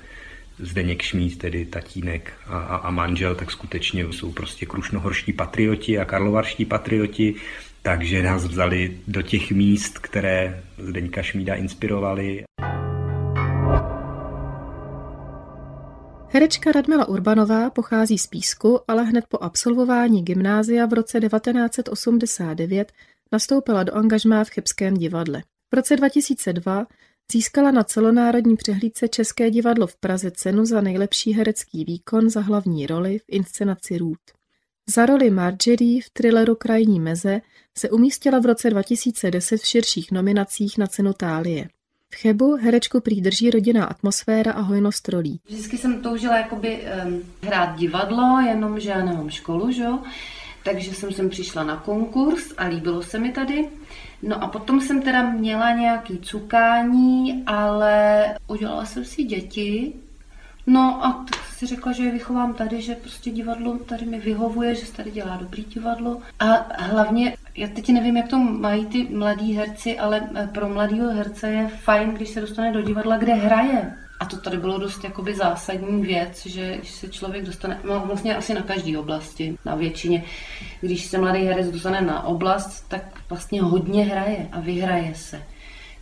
Zdeněk 0.59 1.01
Šmíd, 1.01 1.37
tedy 1.37 1.65
tatínek 1.65 2.33
a, 2.47 2.59
a, 2.59 2.75
a 2.75 2.91
manžel, 2.91 3.35
tak 3.35 3.51
skutečně 3.51 4.03
jsou 4.03 4.31
prostě 4.31 4.65
krušnohorští 4.65 5.33
patrioti 5.33 5.99
a 5.99 6.05
karlovarští 6.05 6.65
patrioti, 6.65 7.35
takže 7.81 8.23
nás 8.23 8.45
vzali 8.45 8.97
do 9.07 9.21
těch 9.21 9.51
míst, 9.51 9.99
které 9.99 10.63
Zdeňka 10.77 11.21
Šmída 11.21 11.55
inspirovali. 11.55 12.43
Herečka 16.29 16.71
Radmila 16.71 17.07
Urbanová 17.07 17.69
pochází 17.69 18.17
z 18.17 18.27
Písku, 18.27 18.79
ale 18.87 19.03
hned 19.03 19.25
po 19.29 19.37
absolvování 19.41 20.23
gymnázia 20.23 20.85
v 20.85 20.93
roce 20.93 21.19
1989 21.19 22.91
nastoupila 23.31 23.83
do 23.83 23.95
angažmá 23.95 24.43
v 24.43 24.49
Chebském 24.49 24.93
divadle. 24.93 25.43
V 25.73 25.75
roce 25.75 25.95
2002 25.95 26.85
Získala 27.31 27.71
na 27.71 27.83
celonárodní 27.83 28.55
přehlídce 28.55 29.07
České 29.07 29.51
divadlo 29.51 29.87
v 29.87 29.95
Praze 29.95 30.31
cenu 30.31 30.65
za 30.65 30.81
nejlepší 30.81 31.33
herecký 31.33 31.85
výkon 31.85 32.29
za 32.29 32.41
hlavní 32.41 32.87
roli 32.87 33.19
v 33.19 33.23
inscenaci 33.27 33.97
Růd. 33.97 34.19
Za 34.89 35.05
roli 35.05 35.29
Marjorie 35.29 36.01
v 36.01 36.09
thrilleru 36.09 36.55
Krajní 36.55 36.99
meze 36.99 37.41
se 37.77 37.89
umístila 37.89 38.39
v 38.39 38.45
roce 38.45 38.69
2010 38.69 39.57
v 39.57 39.65
širších 39.65 40.11
nominacích 40.11 40.77
na 40.77 40.87
cenu 40.87 41.13
Tálie. 41.13 41.69
V 42.09 42.15
Chebu 42.15 42.55
herečku 42.55 43.01
prý 43.01 43.21
drží 43.21 43.49
rodinná 43.49 43.85
atmosféra 43.85 44.51
a 44.51 44.61
hojnost 44.61 45.09
rolí. 45.09 45.39
Vždycky 45.45 45.77
jsem 45.77 46.01
toužila 46.01 46.37
jakoby 46.37 46.83
um, 47.05 47.23
hrát 47.41 47.75
divadlo, 47.77 48.39
jenomže 48.39 48.89
já 48.89 49.05
nemám 49.05 49.29
školu, 49.29 49.71
že? 49.71 49.85
Takže 50.65 50.93
jsem 50.93 51.11
sem 51.11 51.29
přišla 51.29 51.63
na 51.63 51.77
konkurs 51.77 52.53
a 52.57 52.65
líbilo 52.65 53.03
se 53.03 53.19
mi 53.19 53.31
tady. 53.31 53.67
No 54.23 54.43
a 54.43 54.47
potom 54.47 54.81
jsem 54.81 55.01
teda 55.01 55.29
měla 55.29 55.71
nějaký 55.71 56.17
cukání, 56.17 57.43
ale 57.47 58.25
udělala 58.47 58.85
jsem 58.85 59.05
si 59.05 59.23
děti. 59.23 59.93
No 60.67 61.05
a 61.05 61.25
tak 61.31 61.45
si 61.45 61.65
řekla, 61.65 61.91
že 61.91 62.03
je 62.03 62.11
vychovám 62.11 62.53
tady, 62.53 62.81
že 62.81 62.95
prostě 62.95 63.31
divadlo 63.31 63.77
tady 63.77 64.05
mi 64.05 64.19
vyhovuje, 64.19 64.75
že 64.75 64.85
se 64.85 64.93
tady 64.93 65.11
dělá 65.11 65.37
dobrý 65.37 65.63
divadlo. 65.63 66.21
A 66.39 66.65
hlavně, 66.83 67.35
já 67.55 67.67
teď 67.67 67.89
nevím, 67.89 68.17
jak 68.17 68.27
to 68.27 68.37
mají 68.37 68.85
ty 68.85 69.07
mladí 69.11 69.53
herci, 69.53 69.99
ale 69.99 70.29
pro 70.53 70.69
mladého 70.69 71.11
herce 71.11 71.49
je 71.49 71.67
fajn, 71.67 72.09
když 72.09 72.29
se 72.29 72.41
dostane 72.41 72.71
do 72.71 72.81
divadla, 72.81 73.17
kde 73.17 73.33
hraje. 73.33 73.93
A 74.19 74.25
to 74.25 74.37
tady 74.37 74.57
bylo 74.57 74.77
dost 74.77 75.03
jakoby 75.03 75.35
zásadní 75.35 76.01
věc, 76.01 76.45
že 76.45 76.77
když 76.77 76.91
se 76.91 77.07
člověk 77.07 77.45
dostane, 77.45 77.79
no 77.83 78.03
vlastně 78.05 78.35
asi 78.35 78.53
na 78.53 78.61
každé 78.61 78.99
oblasti, 78.99 79.57
na 79.65 79.75
většině, 79.75 80.23
když 80.81 81.05
se 81.05 81.17
mladý 81.17 81.39
herec 81.39 81.71
dostane 81.71 82.01
na 82.01 82.23
oblast, 82.23 82.85
tak 82.87 83.21
vlastně 83.29 83.61
hodně 83.61 84.03
hraje 84.05 84.49
a 84.51 84.59
vyhraje 84.59 85.15
se. 85.15 85.43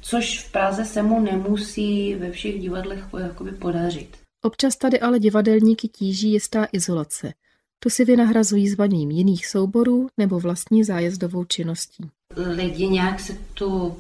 Což 0.02 0.40
v 0.40 0.52
Praze 0.52 0.86
se 0.86 1.04
mu 1.04 1.20
nemusí 1.20 2.16
ve 2.16 2.32
všech 2.32 2.62
divadlech 2.62 3.06
jakoby 3.20 3.52
podařit. 3.52 4.18
Občas 4.42 4.76
tady 4.76 5.00
ale 5.00 5.20
divadelníky 5.20 5.88
tíží 5.88 6.32
jistá 6.32 6.68
izolace. 6.72 7.34
Tu 7.80 7.90
si 7.90 8.06
vynahrazují 8.06 8.70
zvaním 8.70 9.12
jiných 9.12 9.48
souborů 9.48 10.08
nebo 10.18 10.40
vlastní 10.40 10.84
zájezdovou 10.84 11.44
činností. 11.44 12.10
lidi 12.36 12.88
nějak 12.88 13.20
se 13.20 13.34
tu 13.54 13.98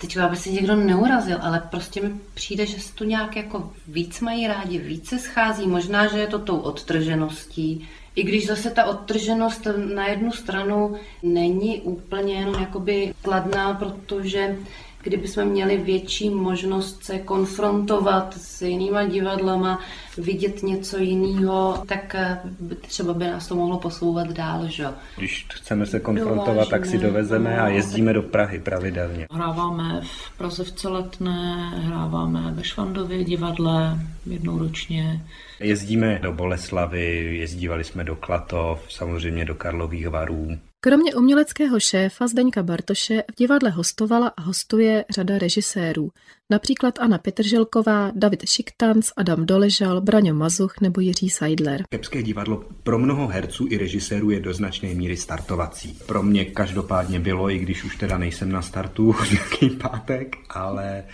teď 0.00 0.16
aby 0.16 0.36
se 0.36 0.50
někdo 0.50 0.76
neurazil, 0.76 1.38
ale 1.42 1.62
prostě 1.70 2.00
mi 2.00 2.10
přijde, 2.34 2.66
že 2.66 2.80
se 2.80 2.94
tu 2.94 3.04
nějak 3.04 3.36
jako 3.36 3.72
víc 3.88 4.20
mají 4.20 4.46
rádi, 4.46 4.78
více 4.78 5.18
schází. 5.18 5.66
Možná, 5.66 6.06
že 6.06 6.18
je 6.18 6.26
to 6.26 6.38
tou 6.38 6.58
odtržeností. 6.58 7.88
I 8.14 8.22
když 8.22 8.46
zase 8.46 8.70
ta 8.70 8.84
odtrženost 8.84 9.66
na 9.94 10.06
jednu 10.06 10.32
stranu 10.32 10.96
není 11.22 11.80
úplně 11.80 12.34
jenom 12.34 12.54
jakoby 12.54 13.14
kladná, 13.22 13.74
protože 13.74 14.56
kdybychom 15.04 15.44
měli 15.44 15.76
větší 15.76 16.30
možnost 16.30 17.04
se 17.04 17.18
konfrontovat 17.18 18.34
s 18.36 18.62
jinýma 18.62 19.04
divadlama, 19.04 19.80
vidět 20.18 20.62
něco 20.62 20.98
jiného, 20.98 21.82
tak 21.86 22.14
eh, 22.14 22.38
třeba 22.80 23.14
by 23.14 23.24
nás 23.24 23.48
to 23.48 23.54
mohlo 23.54 23.78
posouvat 23.78 24.32
dál, 24.32 24.68
že? 24.68 24.86
Když 25.16 25.46
chceme 25.54 25.86
se 25.86 26.00
konfrontovat, 26.00 26.68
tak 26.68 26.86
si 26.86 26.98
dovezeme 26.98 27.60
a 27.60 27.68
jezdíme 27.68 28.12
do 28.12 28.22
Prahy 28.22 28.58
pravidelně. 28.58 29.26
Hráváme 29.30 30.00
v 30.04 30.38
Praze 30.38 30.64
v 30.64 30.72
Celetné, 30.72 31.70
hráváme 31.76 32.52
ve 32.54 32.64
Švandově 32.64 33.24
divadle 33.24 33.98
jednou 34.26 34.58
ročně. 34.58 35.20
Jezdíme 35.60 36.18
do 36.22 36.32
Boleslavy, 36.32 37.36
jezdívali 37.38 37.84
jsme 37.84 38.04
do 38.04 38.16
Klatov, 38.16 38.86
samozřejmě 38.88 39.44
do 39.44 39.54
Karlových 39.54 40.08
varů. 40.08 40.58
Kromě 40.84 41.14
uměleckého 41.14 41.80
šéfa 41.80 42.26
Zdeňka 42.26 42.62
Bartoše 42.62 43.22
v 43.32 43.34
divadle 43.38 43.70
hostovala 43.70 44.32
a 44.36 44.42
hostuje 44.42 45.04
řada 45.10 45.38
režisérů, 45.38 46.10
například 46.50 46.98
Anna 46.98 47.18
Petrželková, 47.18 48.12
David 48.14 48.48
Šiktanc, 48.48 49.10
Adam 49.16 49.46
Doležal, 49.46 50.00
Braňo 50.00 50.34
Mazuch 50.34 50.80
nebo 50.80 51.00
Jiří 51.00 51.30
Seidler. 51.30 51.82
Kepské 51.88 52.22
divadlo 52.22 52.64
pro 52.82 52.98
mnoho 52.98 53.26
herců 53.26 53.66
i 53.70 53.78
režisérů 53.78 54.30
je 54.30 54.40
do 54.40 54.54
značné 54.54 54.94
míry 54.94 55.16
startovací. 55.16 55.98
Pro 56.06 56.22
mě 56.22 56.44
každopádně 56.44 57.20
bylo, 57.20 57.50
i 57.50 57.58
když 57.58 57.84
už 57.84 57.96
teda 57.96 58.18
nejsem 58.18 58.52
na 58.52 58.62
startu 58.62 59.14
nějaký 59.32 59.76
pátek, 59.76 60.36
ale 60.50 61.04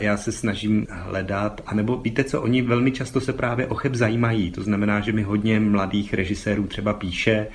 já 0.00 0.16
se 0.16 0.32
snažím 0.32 0.86
hledat, 0.90 1.60
anebo 1.66 1.96
víte 1.96 2.24
co, 2.24 2.42
oni 2.42 2.62
velmi 2.62 2.92
často 2.92 3.20
se 3.20 3.32
právě 3.32 3.66
o 3.66 3.74
cheb 3.74 3.94
zajímají, 3.94 4.50
to 4.50 4.62
znamená, 4.62 5.00
že 5.00 5.12
mi 5.12 5.22
hodně 5.22 5.60
mladých 5.60 6.14
režisérů 6.14 6.66
třeba 6.66 6.92
píše, 6.92 7.46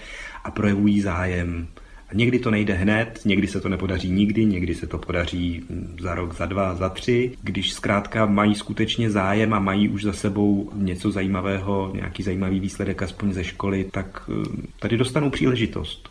a 0.43 0.51
projevují 0.51 1.01
zájem. 1.01 1.67
A 2.09 2.15
někdy 2.15 2.39
to 2.39 2.51
nejde 2.51 2.73
hned, 2.73 3.19
někdy 3.25 3.47
se 3.47 3.61
to 3.61 3.69
nepodaří 3.69 4.11
nikdy, 4.11 4.45
někdy 4.45 4.75
se 4.75 4.87
to 4.87 4.97
podaří 4.97 5.63
za 5.99 6.15
rok, 6.15 6.35
za 6.35 6.45
dva, 6.45 6.75
za 6.75 6.89
tři. 6.89 7.31
Když 7.41 7.73
zkrátka 7.73 8.25
mají 8.25 8.55
skutečně 8.55 9.09
zájem 9.09 9.53
a 9.53 9.59
mají 9.59 9.89
už 9.89 10.03
za 10.03 10.13
sebou 10.13 10.71
něco 10.73 11.11
zajímavého, 11.11 11.91
nějaký 11.95 12.23
zajímavý 12.23 12.59
výsledek 12.59 13.01
aspoň 13.01 13.33
ze 13.33 13.43
školy, 13.43 13.85
tak 13.91 14.29
eh, 14.29 14.63
tady 14.79 14.97
dostanou 14.97 15.29
příležitost. 15.29 16.09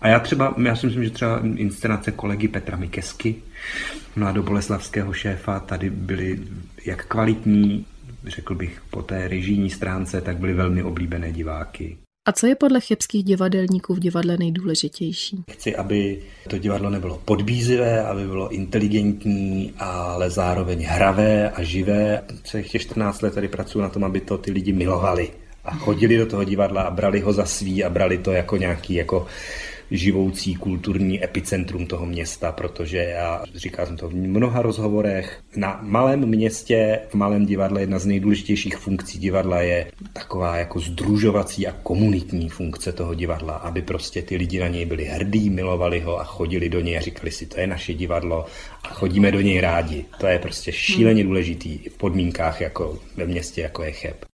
A 0.00 0.08
já 0.08 0.20
třeba, 0.20 0.54
já 0.62 0.76
si 0.76 0.86
myslím, 0.86 1.04
že 1.04 1.10
třeba 1.10 1.40
inscenace 1.56 2.12
kolegy 2.12 2.48
Petra 2.48 2.76
Mikesky, 2.76 3.34
mladoboleslavského 4.16 5.12
šéfa, 5.12 5.60
tady 5.60 5.90
byly 5.90 6.40
jak 6.86 7.06
kvalitní, 7.06 7.86
řekl 8.26 8.54
bych 8.54 8.82
po 8.90 9.02
té 9.02 9.28
režijní 9.28 9.70
stránce, 9.70 10.20
tak 10.20 10.36
byly 10.36 10.54
velmi 10.54 10.82
oblíbené 10.82 11.32
diváky. 11.32 11.96
A 12.26 12.32
co 12.32 12.46
je 12.46 12.54
podle 12.54 12.80
chebských 12.80 13.24
divadelníků 13.24 13.94
v 13.94 13.98
divadle 13.98 14.36
nejdůležitější? 14.36 15.44
Chci, 15.50 15.76
aby 15.76 16.22
to 16.48 16.58
divadlo 16.58 16.90
nebylo 16.90 17.22
podbízivé, 17.24 18.02
aby 18.02 18.26
bylo 18.26 18.48
inteligentní, 18.48 19.72
ale 19.78 20.30
zároveň 20.30 20.84
hravé 20.88 21.50
a 21.50 21.62
živé. 21.62 22.22
Celých 22.44 22.70
těch 22.70 22.82
14 22.82 23.22
let 23.22 23.34
tady 23.34 23.48
pracuji 23.48 23.80
na 23.80 23.88
tom, 23.88 24.04
aby 24.04 24.20
to 24.20 24.38
ty 24.38 24.50
lidi 24.50 24.72
milovali 24.72 25.30
a 25.64 25.74
chodili 25.74 26.16
do 26.16 26.26
toho 26.26 26.44
divadla 26.44 26.82
a 26.82 26.90
brali 26.90 27.20
ho 27.20 27.32
za 27.32 27.44
svý 27.44 27.84
a 27.84 27.90
brali 27.90 28.18
to 28.18 28.32
jako 28.32 28.56
nějaký 28.56 28.94
jako 28.94 29.26
živoucí 29.92 30.54
kulturní 30.54 31.24
epicentrum 31.24 31.86
toho 31.86 32.06
města, 32.06 32.52
protože 32.52 32.98
já 32.98 33.42
říkal 33.54 33.86
jsem 33.86 33.96
to 33.96 34.08
v 34.08 34.14
mnoha 34.14 34.62
rozhovorech. 34.62 35.40
Na 35.56 35.78
malém 35.82 36.26
městě, 36.26 37.00
v 37.08 37.14
malém 37.14 37.46
divadle 37.46 37.80
jedna 37.80 37.98
z 37.98 38.06
nejdůležitějších 38.06 38.76
funkcí 38.76 39.18
divadla 39.18 39.60
je 39.60 39.86
taková 40.12 40.56
jako 40.56 40.80
združovací 40.80 41.66
a 41.66 41.72
komunitní 41.82 42.48
funkce 42.48 42.92
toho 42.92 43.14
divadla, 43.14 43.54
aby 43.54 43.82
prostě 43.82 44.22
ty 44.22 44.36
lidi 44.36 44.60
na 44.60 44.68
něj 44.68 44.86
byli 44.86 45.04
hrdí, 45.04 45.50
milovali 45.50 46.00
ho 46.00 46.20
a 46.20 46.24
chodili 46.24 46.68
do 46.68 46.80
něj 46.80 46.98
a 46.98 47.00
říkali 47.00 47.30
si, 47.30 47.46
to 47.46 47.60
je 47.60 47.66
naše 47.66 47.94
divadlo 47.94 48.46
a 48.84 48.88
chodíme 48.88 49.32
do 49.32 49.40
něj 49.40 49.60
rádi. 49.60 50.04
To 50.20 50.26
je 50.26 50.38
prostě 50.38 50.72
šíleně 50.72 51.24
důležitý 51.24 51.78
v 51.78 51.96
podmínkách 51.96 52.60
jako 52.60 52.98
ve 53.16 53.26
městě, 53.26 53.60
jako 53.60 53.82
je 53.82 53.92
Cheb. 53.92 54.31